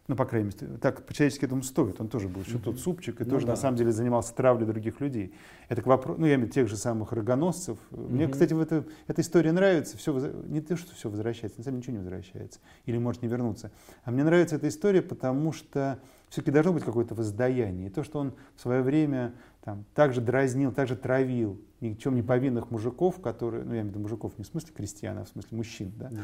[0.08, 2.00] Ну, по крайней мере, так по-человечески этому стоит.
[2.00, 2.62] Он тоже был еще mm-hmm.
[2.62, 3.52] тот супчик и ну, тоже, да.
[3.52, 5.34] на самом деле, занимался травлей других людей.
[5.68, 7.76] Это к вопросу, ну, я имею в виду тех же самых рогоносцев.
[7.90, 8.08] Mm-hmm.
[8.10, 9.96] Мне, кстати, в это, эта история нравится.
[9.96, 12.60] Все, не то, что все возвращается, на самом деле ничего не возвращается.
[12.84, 13.72] Или может не вернуться.
[14.04, 15.98] А мне нравится эта история, потому что
[16.28, 17.88] все-таки должно быть какое-то воздаяние.
[17.88, 19.34] И то, что он в свое время
[19.64, 23.86] там, также дразнил, также травил ни в чем не повинных мужиков, которые, ну, я имею
[23.86, 26.10] в виду мужиков не в смысле крестьян, а в смысле мужчин, да?
[26.10, 26.22] Yeah.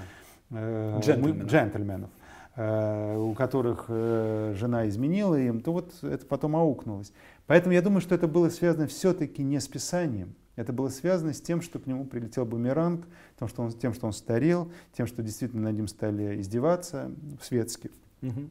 [0.51, 1.51] Э, джентльменов.
[1.51, 2.11] джентльменов
[2.57, 7.13] у которых э, жена изменила им, то вот это потом аукнулось.
[7.47, 11.41] Поэтому я думаю, что это было связано все-таки не с писанием, это было связано с
[11.41, 13.07] тем, что к нему прилетел бумеранг,
[13.39, 17.91] тем, что он, тем, что он старел, тем, что действительно над ним стали издеваться светски.
[18.21, 18.51] Угу.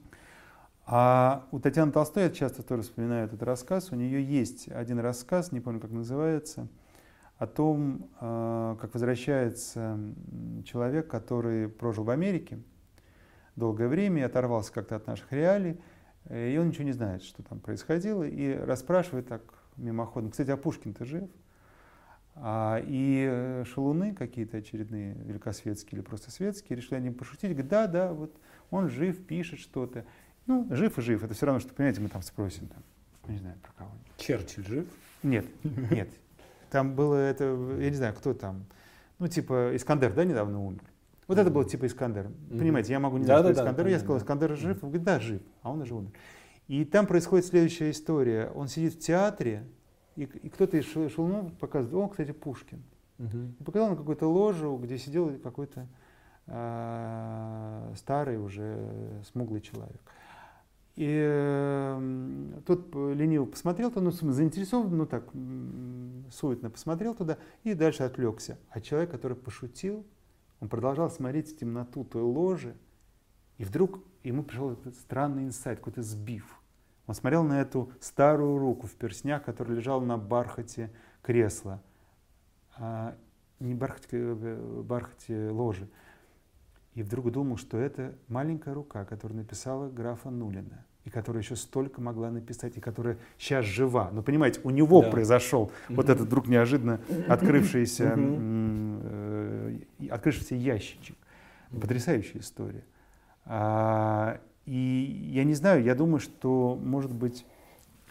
[0.88, 5.52] А у Татьяны Толстой, я часто тоже вспоминаю этот рассказ, у нее есть один рассказ,
[5.52, 6.68] не помню, как называется,
[7.38, 10.00] о том, э, как возвращается
[10.66, 12.60] человек, который прожил в Америке,
[13.56, 15.80] долгое время и оторвался как-то от наших реалий,
[16.30, 19.42] и он ничего не знает, что там происходило, и расспрашивает так
[19.78, 20.32] мимоходом.
[20.32, 21.30] Кстати, а Пушкин-то жив?
[22.36, 27.52] А, и э, шалуны какие-то очередные, великосветские или просто светские, решили они пошутить.
[27.52, 28.34] Говорят, да, да, вот
[28.70, 30.06] он жив, пишет что-то.
[30.48, 31.24] Ну, жив и жив.
[31.24, 32.84] Это все равно, что, понимаете, мы там спросим, там,
[33.28, 33.92] не знаю, про кого.
[34.18, 34.88] Черчилль жив?
[35.24, 35.46] Нет,
[35.92, 36.10] нет.
[36.70, 37.44] Там было это,
[37.80, 38.66] я не знаю, кто там.
[39.20, 40.84] Ну, типа, Искандер, да, недавно умер.
[41.32, 42.26] Вот это был типа Искандер.
[42.26, 42.60] Mm-hmm.
[42.60, 43.86] Понимаете, я могу не знать, да, да, Искандер.
[43.86, 44.84] Да, я сказал, Искандер жив.
[44.84, 45.42] Он говорит, да, жив.
[45.62, 46.12] А он уже умер.
[46.68, 48.52] И там происходит следующая история.
[48.54, 49.66] Он сидит в театре,
[50.18, 52.84] и, и кто-то из шелунов показывает, о, кстати, Пушкин.
[53.18, 55.88] И показал на какую-то ложу, где сидел какой-то
[56.48, 60.02] э, старый уже смуглый человек.
[60.98, 65.32] И э, тот лениво посмотрел, то, ну, заинтересован, ну так,
[66.30, 68.58] суетно посмотрел туда и дальше отвлекся.
[68.70, 70.06] А человек, который пошутил,
[70.62, 72.78] он продолжал смотреть в темноту той ложи,
[73.58, 76.62] и вдруг ему пришел этот странный инсайт, какой-то сбив.
[77.08, 80.94] Он смотрел на эту старую руку в перснях, которая лежала на бархате
[81.24, 81.82] кресла,
[82.78, 83.18] а
[83.60, 85.90] не бархате, э, бархате ложи.
[86.94, 92.02] И вдруг думал, что это маленькая рука, которая написала графа Нулина и которая еще столько
[92.02, 94.10] могла написать, и которая сейчас жива.
[94.14, 95.10] Но понимаете, у него да.
[95.10, 95.96] произошел mm-hmm.
[95.96, 99.80] вот этот вдруг неожиданно открывшийся, э,
[100.10, 101.16] открывшийся ящичек.
[101.72, 102.84] Потрясающая история.
[103.46, 107.46] А, и я не знаю, я думаю, что, может быть,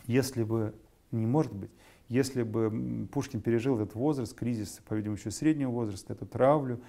[0.07, 0.74] если бы,
[1.12, 1.70] не может быть,
[2.09, 6.80] если бы Пушкин пережил этот возраст, кризис, по-видимому, еще среднего возраста, эту травлю,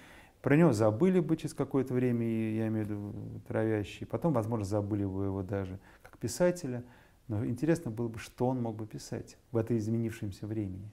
[0.42, 4.08] про него забыли бы через какое-то время, я имею в виду травящие.
[4.08, 6.84] Потом, возможно, забыли бы его даже как писателя.
[7.28, 10.92] Но интересно было бы, что он мог бы писать в это изменившемся времени.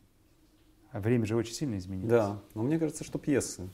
[0.90, 2.10] А время же очень сильно изменилось.
[2.10, 3.68] Да, но мне кажется, что пьесы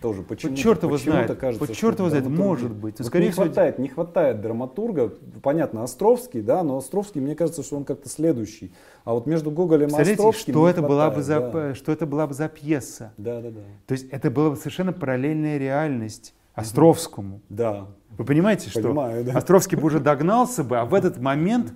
[0.00, 0.22] тоже.
[0.22, 1.36] Почему, черт его знает.
[1.38, 2.98] Кажется, Под черт его знает, может быть.
[2.98, 3.44] Вот скорее не всего...
[3.44, 5.12] хватает, не хватает драматурга.
[5.42, 8.72] Понятно, Островский, да, но Островский, мне кажется, что он как-то следующий.
[9.04, 11.74] А вот между Гоголем и Островским что это, хватает, была бы за, да.
[11.74, 13.12] что это была бы за пьеса.
[13.16, 13.60] Да, да, да.
[13.86, 17.40] То есть это была бы совершенно параллельная реальность Островскому.
[17.48, 17.86] Да.
[18.18, 19.32] Вы понимаете, что Понимаю, да.
[19.32, 21.72] Островский бы уже догнался бы, а в этот момент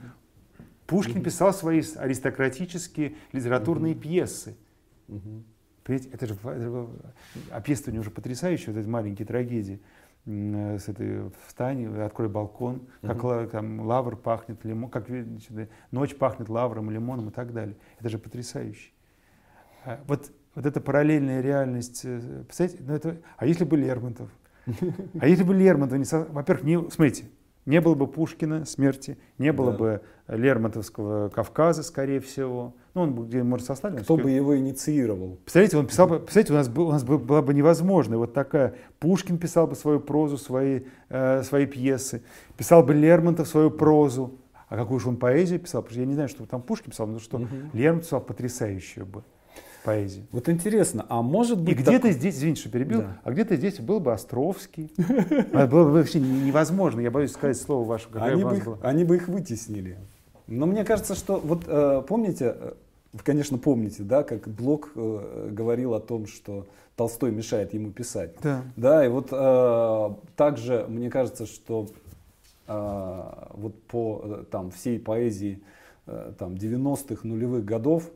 [0.87, 4.57] Пушкин писал свои аристократические литературные пьесы.
[5.85, 6.89] Понимаете, это же, это же
[7.51, 9.81] описывание уже потрясающее, вот эти маленькие трагедии
[10.27, 13.49] с этой встань, открой балкон, как uh-huh.
[13.49, 17.77] там лавр пахнет лимон, как значит, ночь пахнет лавром, лимоном и так далее.
[18.01, 18.91] Это же потрясающе.
[19.85, 24.31] А вот, вот эта параллельная реальность, э, представляете, ну это, а если бы Лермонтов?
[25.21, 27.27] А если бы Лермонтов, не, во-первых, не, смотрите,
[27.67, 29.79] не было бы Пушкина смерти, не было да.
[29.79, 32.75] бы Лермонтовского Кавказа, скорее всего.
[32.95, 34.05] Ну, он где, может, со Сталином.
[34.05, 35.37] Кто бы его инициировал?
[35.43, 38.75] Представляете, он писал представляете, у нас, у нас была бы невозможно вот такая.
[39.01, 42.23] Пушкин писал бы свою прозу, свои, э, свои пьесы,
[42.57, 44.39] писал бы Лермонтов свою прозу.
[44.69, 45.83] А какую же он поэзию писал?
[45.83, 47.47] Потому что я не знаю, что там Пушкин писал, но что угу.
[47.75, 49.25] Лермонтов писал потрясающую бы
[49.85, 50.27] поэзии.
[50.33, 51.75] Вот интересно, а может быть...
[51.75, 52.13] И где-то так...
[52.13, 53.19] здесь, извините, что перебил, да.
[53.23, 54.91] а где-то здесь был бы Островский.
[54.97, 58.09] Это было бы вообще невозможно, я боюсь сказать слово ваше.
[58.83, 59.99] Они бы их вытеснили.
[60.47, 62.73] Но мне кажется, что вот э, помните, э,
[63.13, 66.67] вы, конечно, помните, да, как Блок э, говорил о том, что
[66.97, 68.33] Толстой мешает ему писать.
[68.43, 68.63] Да.
[68.77, 71.89] Да, и вот э, также мне кажется, что
[72.67, 75.61] э, вот по там всей поэзии
[76.07, 78.11] э, там 90-х, нулевых годов,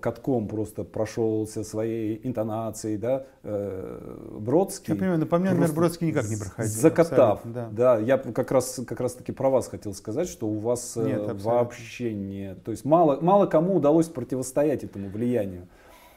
[0.00, 4.94] катком просто прошелся своей интонацией, да, э, Бродский.
[4.94, 6.72] Я понимаю, но по мне, наверное, Бродский никак не проходил.
[6.72, 7.68] Закатав, да.
[7.70, 7.98] да.
[7.98, 12.14] Я как раз, как раз таки про вас хотел сказать, что у вас Нет, вообще
[12.14, 12.54] не...
[12.64, 15.68] То есть мало, мало кому удалось противостоять этому влиянию.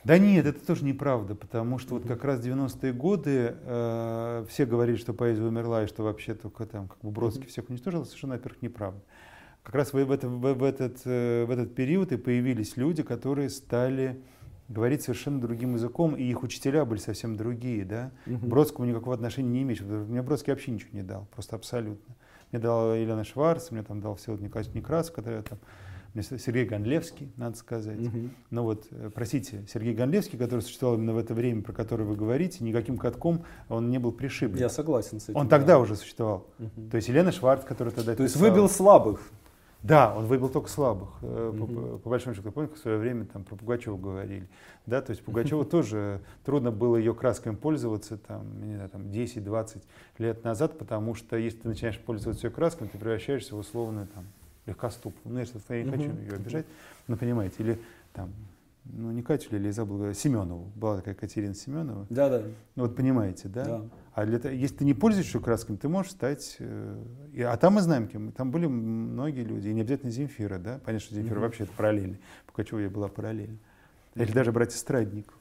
[0.05, 4.97] Да нет, это тоже неправда, потому что вот как раз 90-е годы э, все говорили,
[4.97, 8.61] что поэзия умерла и что вообще только там как бы Бродский всех уничтожил, совершенно, во-первых,
[8.61, 9.01] неправда.
[9.65, 14.21] Как раз в, этот, в, этот, э, в этот период и появились люди, которые стали
[14.69, 18.11] говорить совершенно другим языком, и их учителя были совсем другие, да.
[18.27, 18.45] Угу.
[18.45, 19.81] Бродскому никакого отношения не имеет.
[19.81, 22.15] Мне Бродский вообще ничего не дал, просто абсолютно.
[22.51, 25.57] Мне дал Елена Шварц, мне там дал Всеволод Николаевич Некрасов, который я там
[26.21, 27.99] Сергей Гонлевский, надо сказать.
[27.99, 28.29] Угу.
[28.51, 32.15] Но вот, э, простите, Сергей Гонлевский, который существовал именно в это время, про которое вы
[32.15, 34.59] говорите, никаким катком он не был пришиблен.
[34.59, 35.39] Я согласен с этим.
[35.39, 36.47] Он тогда уже существовал.
[36.59, 36.89] Угу.
[36.91, 39.19] То есть Елена Шварц, которая тогда То есть выбил слабых.
[39.85, 41.09] Да, он выбил только слабых.
[41.21, 41.67] Угу.
[41.67, 44.47] По, по большому счету, помню, в свое время там про Пугачева говорили.
[44.87, 49.83] Да, то есть Пугачева тоже трудно было ее красками пользоваться там, не знаю, там 10-20
[50.17, 54.25] лет назад, потому что если ты начинаешь пользоваться ее красками, ты превращаешься в условную там
[54.65, 55.45] легкоступную.
[55.45, 56.65] Ну, я, я не хочу ее обижать,
[57.07, 57.79] но понимаете, или
[58.11, 58.31] там,
[58.85, 62.05] ну не Катю или забыл, Семенову, была такая Катерина Семенова.
[62.09, 62.43] Да, да.
[62.75, 63.65] Ну вот понимаете, да?
[63.65, 63.81] да.
[64.13, 66.55] А для, если ты не пользуешься красками, ты можешь стать...
[66.59, 68.31] Э, и, а там мы знаем, кем.
[68.31, 70.79] Там были многие люди, и не обязательно Земфира, да?
[70.85, 71.41] Понятно, что Земфира mm-hmm.
[71.41, 72.17] вообще это параллельно.
[72.47, 73.57] Пугачева я была параллельно.
[74.15, 75.34] Или даже братья Страдников.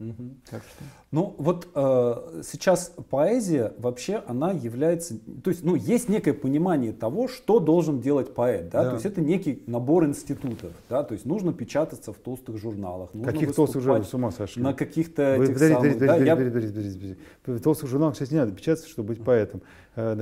[0.00, 0.36] Угу.
[0.50, 0.84] Так что.
[1.10, 7.28] Ну вот э, сейчас поэзия вообще она является, то есть ну есть некое понимание того,
[7.28, 8.88] что должен делать поэт, да, да.
[8.88, 13.30] то есть это некий набор институтов, да, то есть нужно печататься в толстых журналах, нужно
[13.30, 14.62] каких толстых журналах с ума сошли?
[14.62, 16.36] На каких-то Вы, этих самых, подождите, да, подождите, я...
[16.36, 17.18] подождите, подождите.
[17.44, 19.60] В толстых журналах, кстати, не надо печататься, чтобы быть поэтом.
[19.96, 20.16] Э,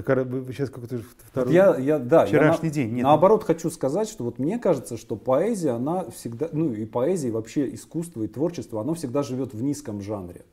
[0.48, 1.00] сейчас какой-то
[1.30, 2.94] второй, я, я, да, вчерашний я день.
[2.94, 7.28] Нет, наоборот, хочу сказать, что вот мне кажется, что поэзия, она всегда, ну и поэзия,
[7.28, 10.44] и вообще искусство и творчество, оно всегда живет в низком жанре.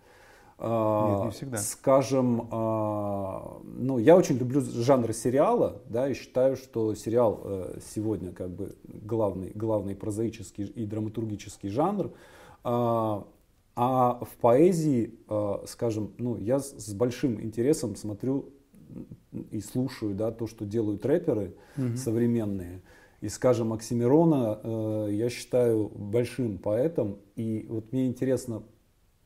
[0.58, 1.58] А, Нет, не всегда.
[1.58, 8.32] Скажем, а, ну, я очень люблю жанр сериала, да, и считаю, что сериал э, сегодня
[8.32, 12.12] как бы главный, главный прозаический и драматургический жанр.
[12.64, 13.28] А,
[13.78, 15.20] а в поэзии,
[15.68, 18.54] скажем, ну, я с большим интересом смотрю
[19.52, 21.98] и слушаю да, то, что делают рэперы угу.
[21.98, 22.82] современные.
[23.22, 27.18] И, скажем, Оксимирона э, я считаю большим поэтом.
[27.36, 28.64] И вот мне интересно,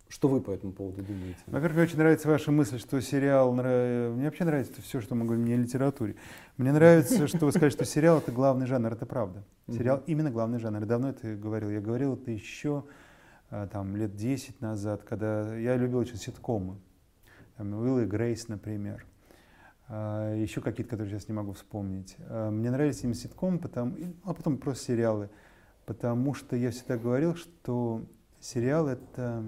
[0.10, 1.38] что вы по этому поводу думаете?
[1.45, 3.53] Во-первых, мне очень нравится ваша мысль, что сериал...
[3.53, 6.16] Мне вообще нравится все, что мы говорим не о литературе.
[6.57, 8.91] Мне нравится, что вы сказали, что сериал— это главный жанр.
[8.91, 9.43] Это правда.
[9.68, 10.84] Сериал именно главный жанр.
[10.86, 11.70] Давно это говорил.
[11.70, 12.86] Я говорил это еще
[13.51, 16.78] э, там, лет 10 назад, когда я любил очень ситкомы.
[17.57, 19.05] Там, Уилл и Грейс, например.
[19.89, 22.16] А, еще какие-то, которые сейчас не могу вспомнить.
[22.30, 25.30] А, мне нравились именно ситком, потому, а потом просто сериалы,
[25.86, 28.05] потому что я всегда говорил, что
[28.39, 29.43] сериал— это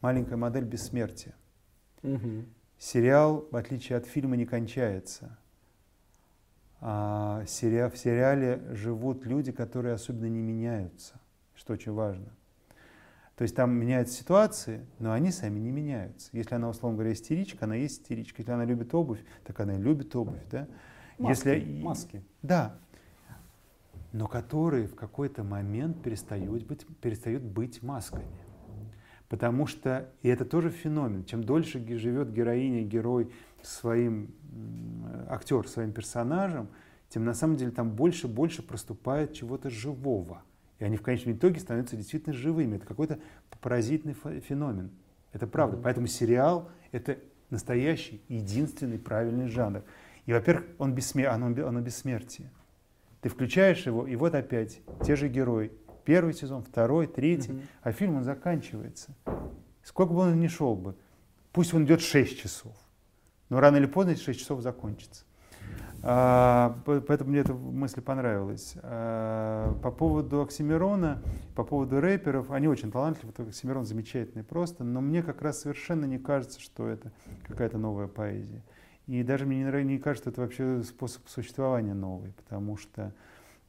[0.00, 1.34] маленькая модель бессмертия.
[2.02, 2.44] Угу.
[2.78, 5.38] Сериал, в отличие от фильма, не кончается.
[6.80, 11.20] А сериал, в сериале живут люди, которые особенно не меняются,
[11.56, 12.32] что очень важно.
[13.34, 16.28] То есть там меняются ситуации, но они сами не меняются.
[16.32, 18.42] Если она, условно говоря, истеричка, она есть истеричка.
[18.42, 20.40] Если она любит обувь, так она и любит обувь.
[20.50, 20.66] Да?
[21.18, 21.82] Маски, Если...
[21.82, 22.24] маски.
[22.42, 22.78] Да.
[24.12, 28.26] Но которые в какой-то момент перестают быть, перестают быть масками.
[29.28, 33.30] Потому что, и это тоже феномен, чем дольше живет героиня, герой
[33.62, 34.34] своим,
[35.28, 36.68] актер своим персонажем,
[37.08, 40.42] тем на самом деле там больше и больше проступает чего-то живого.
[40.78, 42.76] И они в конечном итоге становятся действительно живыми.
[42.76, 43.18] Это какой-то
[43.60, 44.90] паразитный феномен.
[45.32, 45.76] Это правда.
[45.76, 45.82] Mm-hmm.
[45.82, 47.18] Поэтому сериал— это
[47.50, 49.82] настоящий, единственный правильный жанр.
[50.26, 51.30] И, во-первых, он, бессмер...
[51.30, 52.50] он, он бессмертие.
[53.20, 55.72] Ты включаешь его, и вот опять те же герои.
[56.08, 57.64] Первый сезон, второй, третий, mm-hmm.
[57.82, 59.10] а фильм он заканчивается.
[59.82, 60.94] Сколько бы он ни шел бы,
[61.52, 62.74] пусть он идет 6 часов,
[63.50, 65.26] но рано или поздно эти 6 часов закончатся.
[66.02, 68.74] А, поэтому мне эта мысль понравилась.
[68.82, 71.22] А, по поводу Оксимирона,
[71.54, 76.18] по поводу рэперов, они очень талантливы, Оксимирон замечательный просто, но мне как раз совершенно не
[76.18, 77.12] кажется, что это
[77.46, 78.62] какая-то новая поэзия.
[79.08, 83.12] И даже мне не, не кажется, что это вообще способ существования новый, потому что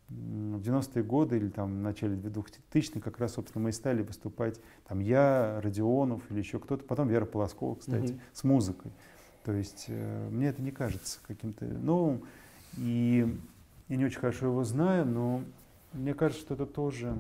[0.10, 4.60] в 90-е годы или там в начале 2000-х как раз, собственно, мы и стали выступать,
[4.88, 8.20] там я, Родионов или еще кто-то, потом Вера Полоскова, кстати, mm-hmm.
[8.34, 8.92] с музыкой.
[9.44, 12.24] То есть э, мне это не кажется каким-то новым.
[12.78, 13.28] И
[13.88, 15.42] я не очень хорошо его знаю, но
[15.94, 17.16] мне кажется, что это тоже...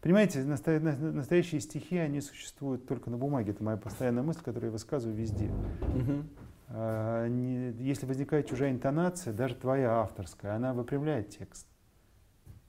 [0.00, 3.50] Понимаете, настоящие стихи, они существуют только на бумаге.
[3.52, 5.50] Это моя постоянная мысль, которую я высказываю везде.
[5.94, 6.24] Угу.
[7.82, 11.66] Если возникает чужая интонация, даже твоя авторская, она выпрямляет текст.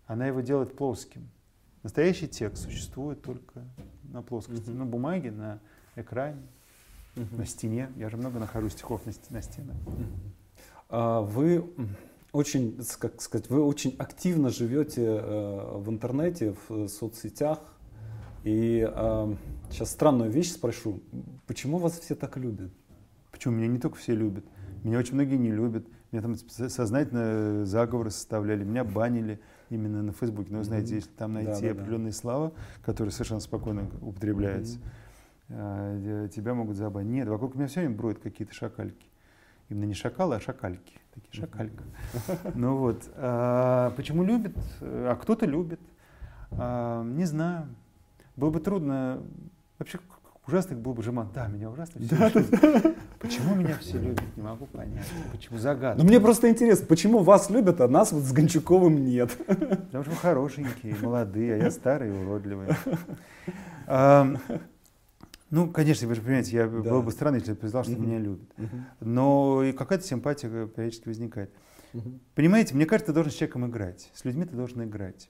[0.08, 1.30] Она его делает плоским.
[1.84, 3.64] Настоящий текст существует только
[4.12, 4.80] на плоскости, Мгм.
[4.80, 5.60] на бумаге, на
[5.96, 6.42] экране,
[7.16, 7.38] Мгм.
[7.38, 7.90] на стене.
[7.96, 9.76] Я же много нахожу стихов на, на стенах.
[10.90, 11.70] А Вы
[12.32, 17.60] очень, как сказать, вы очень активно живете э, в интернете, в э, соцсетях.
[18.44, 18.88] И
[19.70, 21.02] сейчас странную вещь спрошу.
[21.48, 22.72] Почему вас все так любят?
[23.32, 23.56] Почему?
[23.56, 24.46] Меня не только все любят.
[24.84, 25.86] Меня очень многие не любят.
[26.12, 30.52] Меня там со- сознательно заговоры составляли, меня банили именно на Фейсбуке.
[30.52, 31.72] Но вы знаете, если там найти Да-да-да.
[31.72, 32.54] определенные слова,
[32.84, 34.80] которые совершенно спокойно употребляются,
[35.50, 37.12] э, тебя могут забанить.
[37.12, 39.08] Нет, вокруг меня все время броют какие-то шакальки.
[39.70, 41.00] Именно не шакалы, а шакальки.
[41.14, 41.84] Такие шакалька.
[42.56, 43.10] Ну вот.
[43.16, 44.56] а почему любят?
[44.82, 45.82] А кто-то любит.
[46.52, 47.68] А, не знаю.
[48.36, 49.22] Было бы трудно.
[49.80, 50.00] Вообще
[50.48, 51.30] ужасно было бы жеман.
[51.34, 52.96] Да, меня ужасно все любят.
[53.20, 54.24] Почему меня все любят?
[54.36, 55.06] Не могу понять.
[55.32, 56.02] Почему загадка?
[56.02, 59.36] Ну мне просто интересно, почему вас любят, а нас вот с Гончуковым нет?
[59.48, 62.68] Потому что вы хорошенькие, молодые, а я старый и уродливый.
[63.90, 64.36] А,
[65.50, 66.82] Ну, конечно, вы же понимаете, я Да.
[66.92, 68.02] было бы странно, если бы признал, что Мгм.
[68.06, 68.50] меня любят.
[69.00, 71.54] Но и какая-то симпатия периодически возникает.
[71.94, 72.20] Мгм.
[72.36, 74.12] Понимаете, мне кажется, ты должен с человеком играть.
[74.14, 75.30] С людьми ты должен играть.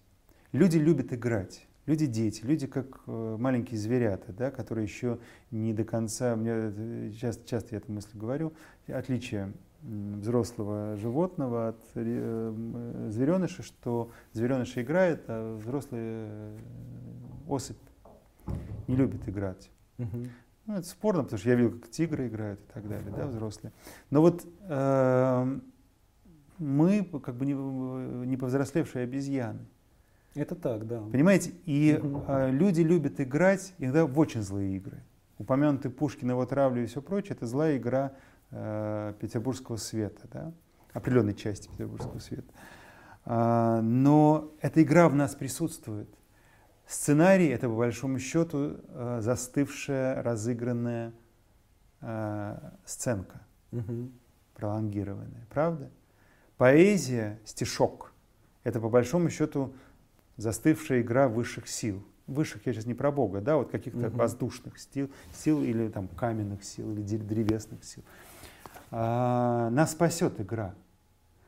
[0.53, 1.68] Люди любят играть.
[1.88, 5.19] Люди дети, люди как э, маленькие зверята, да, которые еще
[5.51, 8.51] не до конца, мне это- часто, часто я эту мысль говорю,
[8.88, 16.57] отличие взрослого животного от э, звереныша, что звереныш играет, а взрослый э,
[17.47, 17.77] особь
[18.88, 19.69] не любит играть.
[20.65, 23.71] Ну, это спорно, потому что я видел, как тигры играют и так далее, да, взрослые.
[24.09, 25.63] Но вот эм,
[26.57, 29.65] мы как бы не, не повзрослевшие обезьяны.
[30.38, 31.01] Это так, да.
[31.01, 31.53] Понимаете?
[31.65, 35.03] И э, люди любят играть иногда в очень злые игры.
[35.39, 38.13] Упомянутый Пушкин, его травлю и все прочее, это злая игра
[38.51, 40.53] э, петербургского света, да?
[40.93, 42.53] определенной части петербургского света.
[43.25, 46.09] А, но эта игра в нас присутствует.
[46.85, 51.13] Сценарий это по большому счету э, застывшая, разыгранная
[52.01, 54.13] э, сценка, Мгм.
[54.53, 55.91] пролонгированная, правда?
[56.57, 58.13] Поэзия, стишок
[58.67, 59.73] это по большому счету
[60.38, 62.03] застывшая игра высших сил.
[62.27, 64.17] Высших, я сейчас не про Бога, да, вот каких-то Мгм.
[64.17, 68.03] воздушных сил, сил или там каменных сил, или древесных сил.
[68.91, 70.73] А, нас спасет игра.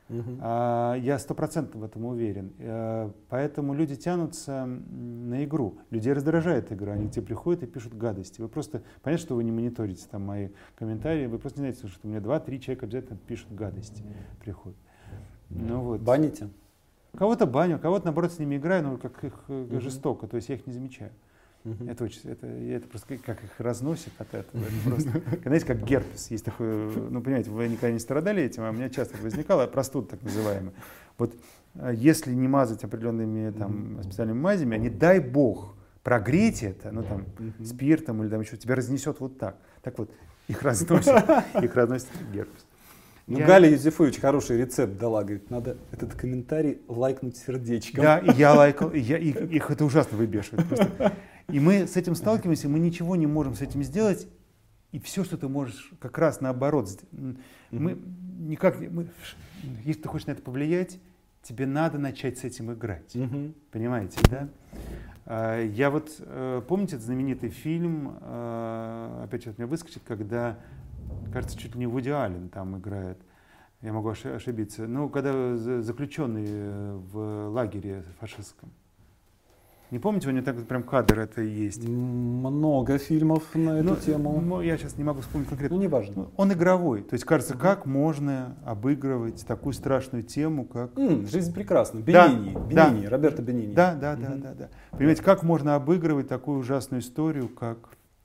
[0.08, 0.38] Мгм.
[0.40, 2.52] А, я стопроцентно в этом уверен.
[2.58, 5.78] Э, Поэтому люди тянутся на игру.
[5.90, 6.94] Людей раздражает игра.
[6.94, 8.40] Они к тебе приходят и пишут гадости.
[8.40, 12.08] Вы просто, понятно, что вы не мониторите там мои комментарии, вы просто не знаете, что
[12.08, 14.02] у меня два-три человека обязательно пишут гадости.
[14.40, 14.78] Приходят.
[15.50, 16.00] Ну вот.
[16.00, 16.48] Баните?
[17.16, 19.80] Кого-то баню, кого-то наоборот с ними играю, но как их Мгм.
[19.80, 21.10] жестоко, то есть я их не замечаю.
[21.64, 21.88] Мгм.
[21.90, 24.62] Это очень, это, это просто как- их разносит от этого.
[24.62, 26.30] Это просто, знаете, как герпес.
[26.30, 26.68] Есть такой,
[27.10, 30.72] ну, понимаете, вы никогда не страдали этим, а у меня часто возникало, простуда так называемая.
[31.18, 31.34] Вот
[31.74, 37.26] э, если не мазать определенными там специальными мазями, они, дай бог, прогреть это, ну, там,
[37.62, 39.56] спиртом или там еще, тебя разнесет вот так.
[39.82, 40.10] Так вот,
[40.48, 41.12] их разносит,
[41.62, 42.66] их разносит герпес.
[43.30, 45.22] Ну, Я- Галя Юзефович хороший рецепт дала.
[45.22, 48.02] Говорит, надо этот комментарий лайкнуть сердечком.
[48.02, 50.66] Да, и я лайкал, я, их, их это ужасно выбешивает.
[50.66, 51.12] просто.
[51.48, 54.26] И мы с этим сталкиваемся, мы ничего не можем с этим сделать,
[54.92, 56.88] и все, что ты можешь как раз наоборот,
[57.70, 57.98] мы
[58.40, 59.06] никак, не- мы,
[59.84, 60.98] если ты хочешь на это повлиять,
[61.42, 63.14] тебе надо начать с этим играть.
[63.14, 63.54] Мгм.
[63.70, 64.48] Понимаете, да?
[65.26, 70.58] А, Я вот, э, помните этот знаменитый фильм, э, опять сейчас мне выскочит, когда,
[71.32, 73.18] кажется, чуть ли не Вуди Аллен там играет,
[73.82, 78.70] я могу оши- ошибиться, ну, когда за- заключенный э, в лагере фашистском.
[79.90, 81.82] Не помните, у него так прям кадр это и есть?
[81.88, 84.40] Много фильмов на эту Ну, тему.
[84.40, 85.76] ну, я сейчас не могу вспомнить конкретно.
[85.76, 86.28] Ну, неважно.
[86.36, 87.02] Он игровой.
[87.02, 92.02] То есть, кажется, как можно обыгрывать такую страшную тему, как М, Жизнь прекрасна.
[92.02, 92.56] Да, Бенини.
[92.72, 92.90] да.
[92.90, 93.06] Бенини.
[93.06, 93.74] Роберто Бенини.
[93.74, 94.40] Да, да, да, Мгм.
[94.42, 94.68] да, да.
[94.92, 97.78] Понимаете, как можно обыгрывать такую ужасную историю, как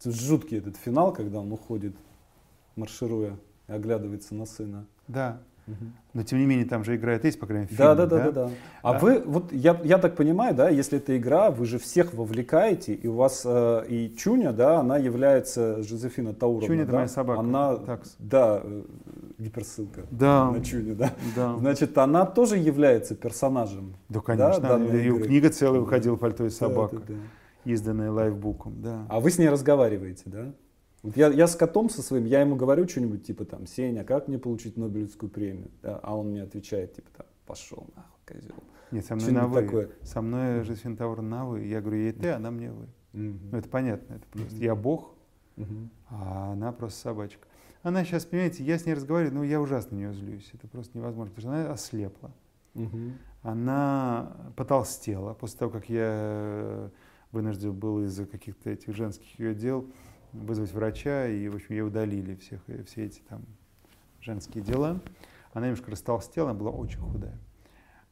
[0.04, 1.96] Жуткий этот финал, когда он уходит,
[2.76, 4.86] маршируя, и оглядывается на сына.
[5.08, 5.40] да.
[5.68, 5.94] Мгм.
[6.14, 8.32] Но тем не менее там же играет Эйс, по крайней мере, Да, да, да, да,
[8.32, 8.50] да.
[8.84, 9.00] А Да.
[9.00, 13.08] вы, вот я, я так понимаю, да, если это игра, вы же всех вовлекаете, и
[13.08, 16.68] у вас э, и Чуня, да, она является Жозефина Тауровна.
[16.68, 16.98] Чуня это да?
[16.98, 17.40] моя собака.
[17.40, 18.16] Она, Такс.
[18.20, 18.84] да, э,
[19.40, 21.12] гиперссылка Да, на Чуню, да.
[21.36, 21.56] да.
[21.58, 23.96] Значит, она тоже является персонажем.
[24.08, 24.68] Да, конечно.
[24.86, 25.24] и игры.
[25.24, 27.72] книга целая выходила «Пальто и собака», Да, да, да.
[27.72, 29.08] изданная лайфбуком, да.
[29.10, 30.54] А вы с ней разговариваете, да?
[31.06, 34.28] Вот я, я с котом со своим, я ему говорю что-нибудь типа там, Сеня, как
[34.28, 35.70] мне получить Нобелевскую премию?
[35.84, 38.56] Да, а он мне отвечает типа там, пошел нахуй, козел.
[38.90, 39.62] Нет, со мной на «вы».
[39.62, 39.90] такое.
[40.02, 41.66] Со мной Жозефин Таур на «вы».
[41.66, 42.88] Я говорю, ей ты, она мне «вы».
[43.14, 44.56] Ну, это понятно, это просто.
[44.56, 45.14] Я бог,
[45.58, 45.92] Мгм.
[46.10, 47.48] а она просто собачка.
[47.84, 50.50] Она сейчас, понимаете, я с ней разговариваю, но я ужасно на нее злюсь.
[50.54, 52.32] Это просто невозможно, потому что она ослепла.
[52.74, 53.14] Мгм.
[53.44, 56.90] она потолстела после того, как я
[57.32, 59.86] вынужден был из-за каких-то этих женских ее дел
[60.44, 63.44] вызвать врача, и, в общем, ей удалили всех, все эти там
[64.22, 65.02] женские дела.
[65.54, 67.38] Она немножко растолстела, она была очень худая.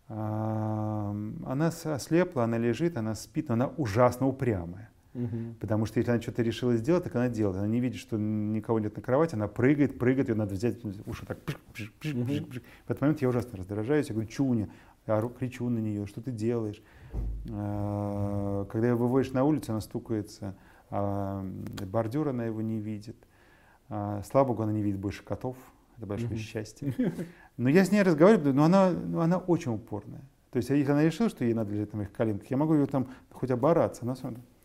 [0.07, 4.89] Она ослепла, она лежит, она спит, но она ужасно упрямая.
[5.13, 5.55] Угу.
[5.59, 7.57] Потому что если она что-то решила сделать, так она делает.
[7.57, 11.25] Она не видит, что никого нет на кровати, она прыгает, прыгает, ее надо взять, уши
[11.25, 11.39] так.
[11.41, 12.61] Пш, пш, пш, пш, пш.
[12.87, 14.69] В этот момент я ужасно раздражаюсь, я говорю, Чуня,
[15.05, 16.81] я кричу на нее, что ты делаешь?
[17.51, 20.55] А, когда ее выводишь на улицу, она стукается,
[20.95, 21.43] а
[21.87, 23.15] бордюр она его не видит.
[23.89, 25.57] А, слава богу, она не видит больше котов,
[25.97, 26.37] это большое угу.
[26.37, 26.93] счастье.
[27.57, 30.23] Но я с ней разговариваю, но она, она очень упорная.
[30.51, 32.85] То есть, если она решила, что ей надо лежать на моих коленках, я могу ее
[32.87, 34.03] там хоть обораться.
[34.03, 34.15] Она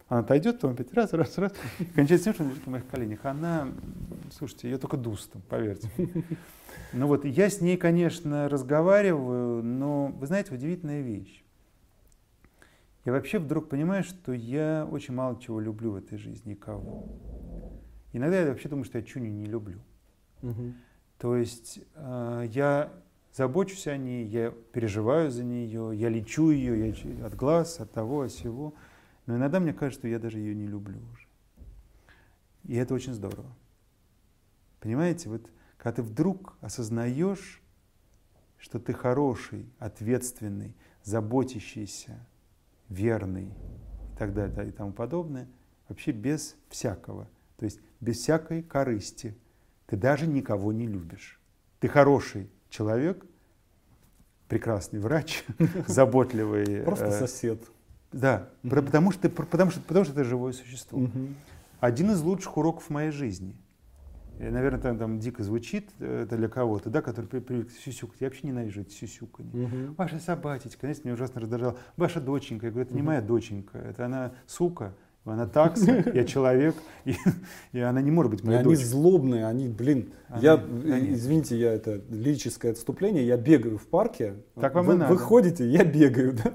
[0.09, 1.53] она отойдет, потом опять раз, раз, раз.
[1.95, 3.25] Кончается тем, что она лежит на моих коленях.
[3.25, 3.69] Она,
[4.33, 5.91] слушайте, ее только дустом, поверьте.
[6.93, 11.43] Ну вот, я с ней, конечно, разговариваю, но, вы знаете, удивительная вещь.
[13.09, 17.09] Я вообще вдруг понимаю, что я очень мало чего люблю в этой жизни, никого.
[18.13, 19.81] Иногда я вообще думаю, что я Чуню не люблю.
[20.43, 20.75] Угу.
[21.17, 22.93] То есть э, я
[23.33, 28.21] забочусь о ней, я переживаю за нее, я лечу ее я от глаз, от того,
[28.21, 28.75] от всего.
[29.25, 31.27] Но иногда мне кажется, что я даже ее не люблю уже.
[32.65, 33.57] И это очень здорово.
[34.81, 37.63] Понимаете, вот когда ты вдруг осознаешь,
[38.59, 42.28] что ты хороший, ответственный, заботящийся,
[42.89, 45.49] верный и так далее и тому подобное,
[45.89, 49.37] вообще без всякого, то есть без всякой корысти.
[49.87, 51.41] Ты даже никого не любишь.
[51.81, 53.25] Ты хороший человек,
[54.49, 55.45] прекрасный врач,
[55.87, 56.83] заботливый.
[56.83, 57.63] Просто э, сосед.
[58.13, 61.09] Да, потому, что ты, потому, что, потому что ты живое существо.
[61.81, 63.55] Один из лучших уроков в моей жизни.
[64.39, 68.21] И, наверное, там, там дико звучит э, это для кого-то, да, который привык сюсюкать.
[68.21, 69.67] Я вообще ненавижу эти сюсюканье.
[69.67, 69.95] Угу.
[69.97, 71.77] Ваша собачечка, знаете, меня ужасно раздражало.
[71.97, 72.67] Ваша доченька.
[72.67, 73.01] Я говорю, это угу.
[73.01, 74.95] не моя доченька, это она сука.
[75.25, 76.75] Она такса, я человек,
[77.05, 77.15] и,
[77.73, 78.87] и она не может быть моей Они дочкой.
[78.87, 81.13] злобные, они, блин, они, я, они...
[81.13, 85.13] извините, я это лирическое отступление, я бегаю в парке, так вам вы, и надо.
[85.13, 86.53] вы ходите, я бегаю, да?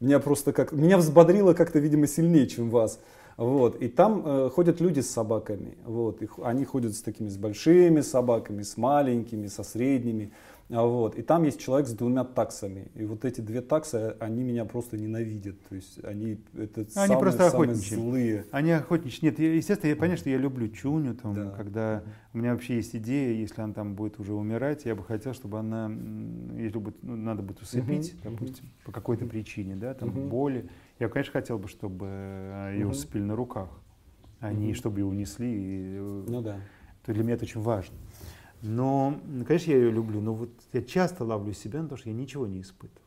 [0.00, 3.00] Меня просто как, меня взбодрило как-то, видимо, сильнее, чем вас.
[3.36, 3.82] Вот.
[3.82, 5.76] И там э, ходят люди с собаками.
[5.84, 6.22] Вот.
[6.22, 10.32] Их, они ходят с такими с большими собаками, с маленькими, со средними.
[10.70, 11.16] А вот.
[11.16, 12.88] И там есть человек с двумя таксами.
[12.94, 15.56] И вот эти две таксы, они меня просто ненавидят.
[15.68, 18.46] То есть они это они самые, просто самые злые.
[18.50, 19.20] Они охотничьи.
[19.22, 21.50] Нет, естественно, я понятно, что я люблю Чуню, там, да.
[21.50, 25.34] когда у меня вообще есть идея, если она там будет уже умирать, я бы хотел,
[25.34, 25.90] чтобы она,
[26.56, 28.86] если будет, ну, надо будет усыпить, угу, допустим, угу.
[28.86, 30.20] по какой-то причине, да, там угу.
[30.22, 30.68] боли.
[30.98, 32.06] Я, конечно, хотел бы, чтобы
[32.72, 32.92] ее угу.
[32.92, 33.68] усыпили на руках,
[34.40, 34.56] а угу.
[34.56, 35.48] не чтобы ее унесли.
[35.48, 36.60] И, э, ну да.
[37.04, 37.96] То для меня это очень важно.
[38.62, 42.14] Но, конечно, я ее люблю, но вот я часто ловлю себя на то, что я
[42.14, 43.06] ничего не испытываю.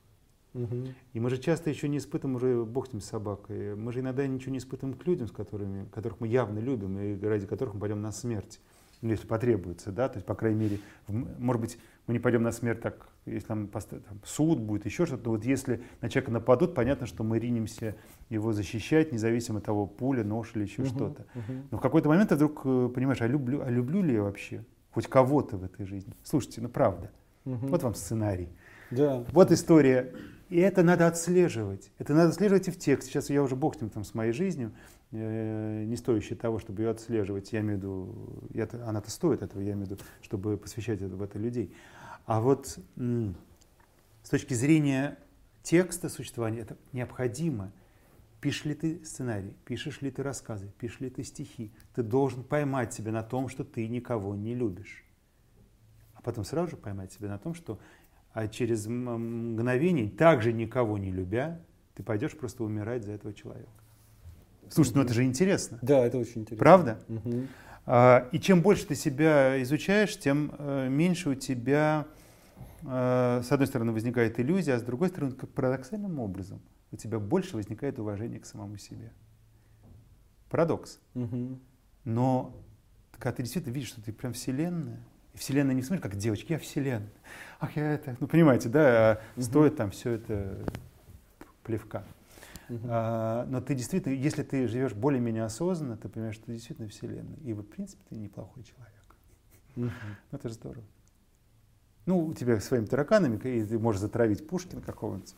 [0.54, 0.88] Угу.
[1.14, 4.26] И мы же часто еще не испытываем уже, бог с ним, собакой, мы же иногда
[4.26, 7.82] ничего не испытываем к людям, с которыми, которых мы явно любим и ради которых мы
[7.82, 8.60] пойдем на смерть,
[9.02, 11.80] ну, если потребуется, да, то есть, по крайней мере, может быть,
[12.10, 15.46] мы не пойдем на смерть так, если там, там суд будет, еще что-то, но вот
[15.46, 17.96] если на человека нападут, понятно, что мы ринемся
[18.30, 21.22] его защищать, независимо от того, пуля, нож или еще угу, что-то.
[21.36, 21.54] Угу.
[21.72, 24.66] Но в какой-то момент ты вдруг э, понимаешь, а люблю, а люблю ли я вообще?
[24.92, 26.14] хоть кого-то в этой жизни.
[26.24, 27.12] Слушайте, ну правда.
[27.46, 27.68] Угу.
[27.68, 28.50] Вот вам сценарий.
[28.92, 29.24] Да.
[29.32, 30.14] Вот история.
[30.50, 31.92] И это надо отслеживать.
[32.00, 33.12] Это надо отслеживать и в тексте.
[33.12, 34.72] Сейчас я уже бог с ним там с моей жизнью,
[35.12, 37.54] э, не стоящий того, чтобы ее отслеживать.
[37.54, 41.22] Я имею в виду, она-то стоит этого, я имею в виду, чтобы посвящать это, в
[41.22, 41.72] это людей.
[42.30, 45.18] А вот с точки зрения
[45.64, 47.72] текста существования это необходимо.
[48.40, 52.94] Пишешь ли ты сценарий, пишешь ли ты рассказы, пишешь ли ты стихи, ты должен поймать
[52.94, 55.04] себя на том, что ты никого не любишь.
[56.14, 57.80] А потом сразу же поймать себя на том, что
[58.32, 61.60] а через мгновение, также никого не любя,
[61.96, 63.72] ты пойдешь просто умирать за этого человека.
[64.70, 65.80] Слушай, ну это же интересно.
[65.82, 66.60] Да, это очень интересно.
[66.60, 67.00] Правда?
[67.08, 67.48] Угу.
[68.32, 72.06] И чем больше ты себя изучаешь, тем э, меньше у тебя,
[72.84, 76.62] э, с одной стороны, возникает иллюзия, а с другой стороны, как парадоксальным образом–
[76.92, 79.12] у тебя больше возникает уважение к самому себе.
[80.50, 81.00] Парадокс.
[81.14, 81.60] Угу.
[82.06, 82.56] Но
[83.12, 85.00] когда ты действительно видишь, что ты прям вселенная,
[85.34, 87.12] и вселенная не смотрит, как девочки, я вселенная.
[87.60, 89.44] Ах, я это, ну понимаете, да, угу.
[89.44, 90.66] стоит там все это
[91.64, 92.04] плевка.
[92.70, 92.80] Угу.
[92.86, 97.38] А, но ты действительно, если ты живешь более-менее осознанно, ты понимаешь, что ты действительно вселенная.
[97.44, 98.96] И в принципе ты неплохой человек.
[99.76, 99.92] Ну,
[100.32, 100.86] это же здорово.
[102.10, 105.36] Ну, у тебя своими тараканами, и ты можешь затравить Пушкина какого-нибудь.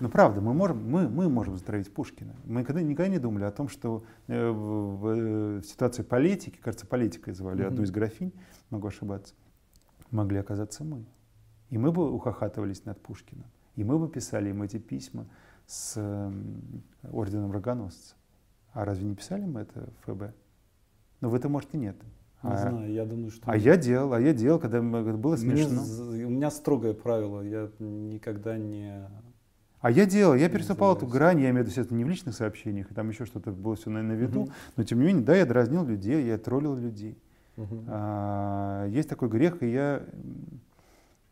[0.00, 2.36] Но правда, мы можем, мы, мы можем затравить Пушкина.
[2.44, 6.86] Мы никогда, никогда не думали о том, что э, в, в, э, ситуации политики, кажется,
[6.86, 7.66] политикой звали mm-hmm.
[7.66, 8.32] одну из графинь,
[8.70, 9.34] могу ошибаться,
[10.12, 11.04] могли оказаться мы.
[11.70, 13.46] И мы бы ухахатывались над Пушкиным.
[13.74, 15.26] И мы бы писали им эти письма
[15.66, 16.00] с
[17.10, 18.14] орденом рогоносца.
[18.72, 20.32] А разве не писали мы это в ФБ?
[21.20, 21.96] Но вы-то, может, и нет.
[22.44, 23.50] Не а, знаю, я думаю, что...
[23.50, 25.82] А я делал, а я делал, когда было смешно.
[26.12, 29.08] Мне, у меня строгое правило, я никогда не...
[29.80, 32.34] А я делал, я переступал эту грань, я имею в виду, естественно, не в личных
[32.34, 34.52] сообщениях, и там еще что-то было все на, на виду, угу.
[34.76, 37.18] но тем не менее, да, я дразнил людей, я троллил людей.
[37.56, 37.84] Угу.
[37.88, 40.02] А, есть такой грех, и я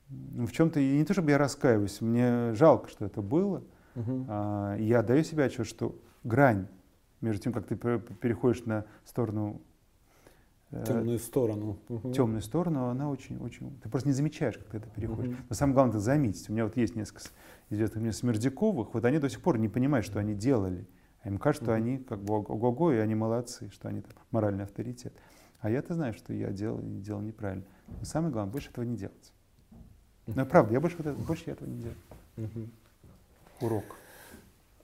[0.09, 3.63] ну, в чем-то, не то чтобы я раскаиваюсь, мне жалко, что это было.
[3.97, 4.27] Угу.
[4.29, 6.69] А, я даю себе отчет, что грань
[7.21, 9.61] между тем, как ты переходишь на сторону
[10.87, 11.79] темную сторону.
[12.15, 13.79] Темную сторону, она очень, очень.
[13.83, 15.37] Ты просто не замечаешь, как ты это переходишь.
[15.49, 16.49] Но самое главное это заметить.
[16.49, 17.23] У меня вот есть несколько
[17.71, 20.87] известных мне Смердяковых, вот они до сих пор не понимают, что они делали.
[21.23, 24.65] А им кажется, что они как бы ого-го, и они молодцы, что они там моральный
[24.65, 25.13] авторитет.
[25.61, 27.65] А я-то знаю, что я делал и делал неправильно.
[27.87, 29.33] Но самое главное, больше этого не делать.
[30.27, 31.97] Но правда, я больше, больше этого не делаю.
[32.37, 32.69] Угу.
[33.61, 33.85] Урок.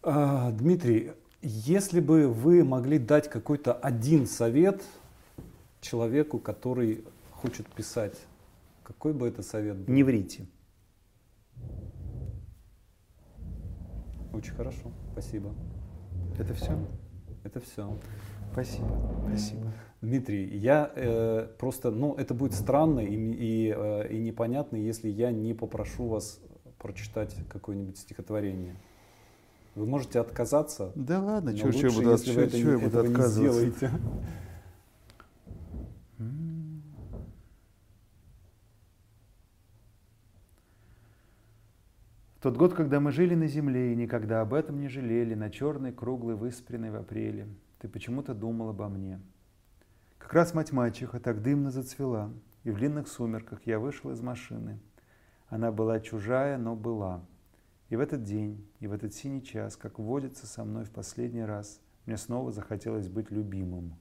[0.03, 1.13] А, Дмитрий,
[1.43, 4.83] если бы вы могли дать какой-то один совет
[5.81, 8.19] человеку, который хочет писать,
[8.83, 9.93] какой бы это совет был?
[9.93, 10.47] Не врите.
[14.33, 15.55] Очень хорошо, спасибо.
[16.39, 16.79] Это все?
[17.45, 17.97] Это все.
[18.53, 19.73] Спасибо, спасибо.
[20.01, 25.33] Дмитрий, я э, просто, ну, это будет странно и, и, э, и непонятно, если я
[25.33, 26.41] не попрошу вас
[26.79, 28.77] прочитать какое-нибудь стихотворение.
[29.75, 30.93] Вы можете отказаться.
[30.95, 33.41] Да ладно, что, я буду, если что, вы это, что я буду отказываться.
[33.41, 33.91] Не сделаете.
[42.39, 45.51] В тот год, когда мы жили на земле и никогда об этом не жалели, на
[45.51, 49.21] черной круглой выспренной в апреле, ты почему-то думал обо мне.
[50.19, 52.33] Как раз мать-мачеха так дымно зацвела,
[52.65, 54.79] и в длинных сумерках я вышел из машины.
[55.49, 57.25] Она была чужая, но была—
[57.89, 61.45] и в этот день, и в этот синий час, как водится со мной в последний
[61.45, 63.95] раз, мне снова захотелось быть любимым.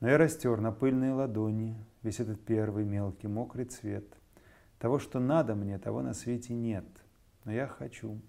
[0.00, 4.04] Но я растер на пыльные ладони весь этот первый мелкий мокрый цвет.
[4.78, 6.84] Того, что надо мне, того на свете нет.
[7.46, 8.20] Но я хочу,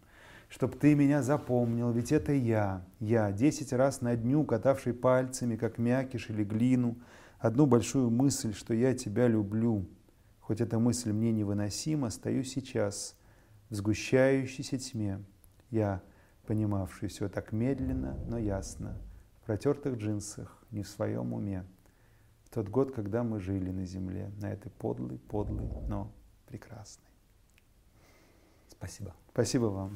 [0.47, 5.79] чтоб ты меня запомнил, ведь это я, я, десять раз на дню, катавший пальцами, как
[5.79, 6.97] мякиш или глину,
[7.39, 9.87] одну большую мысль, что я тебя люблю.
[10.39, 13.17] Хоть эта мысль мне невыносима, стою сейчас,
[13.69, 15.19] в сгущающейся тьме
[15.71, 16.03] я,
[16.45, 19.01] понимавший все так медленно, но ясно,
[19.41, 21.65] в протертых джинсах, не в своем уме,
[22.43, 26.13] в тот год, когда мы жили на земле, на этой подлой, подлой, но
[26.45, 27.06] прекрасной.
[28.79, 29.13] Спасибо.
[29.33, 29.91] Спасибо вам.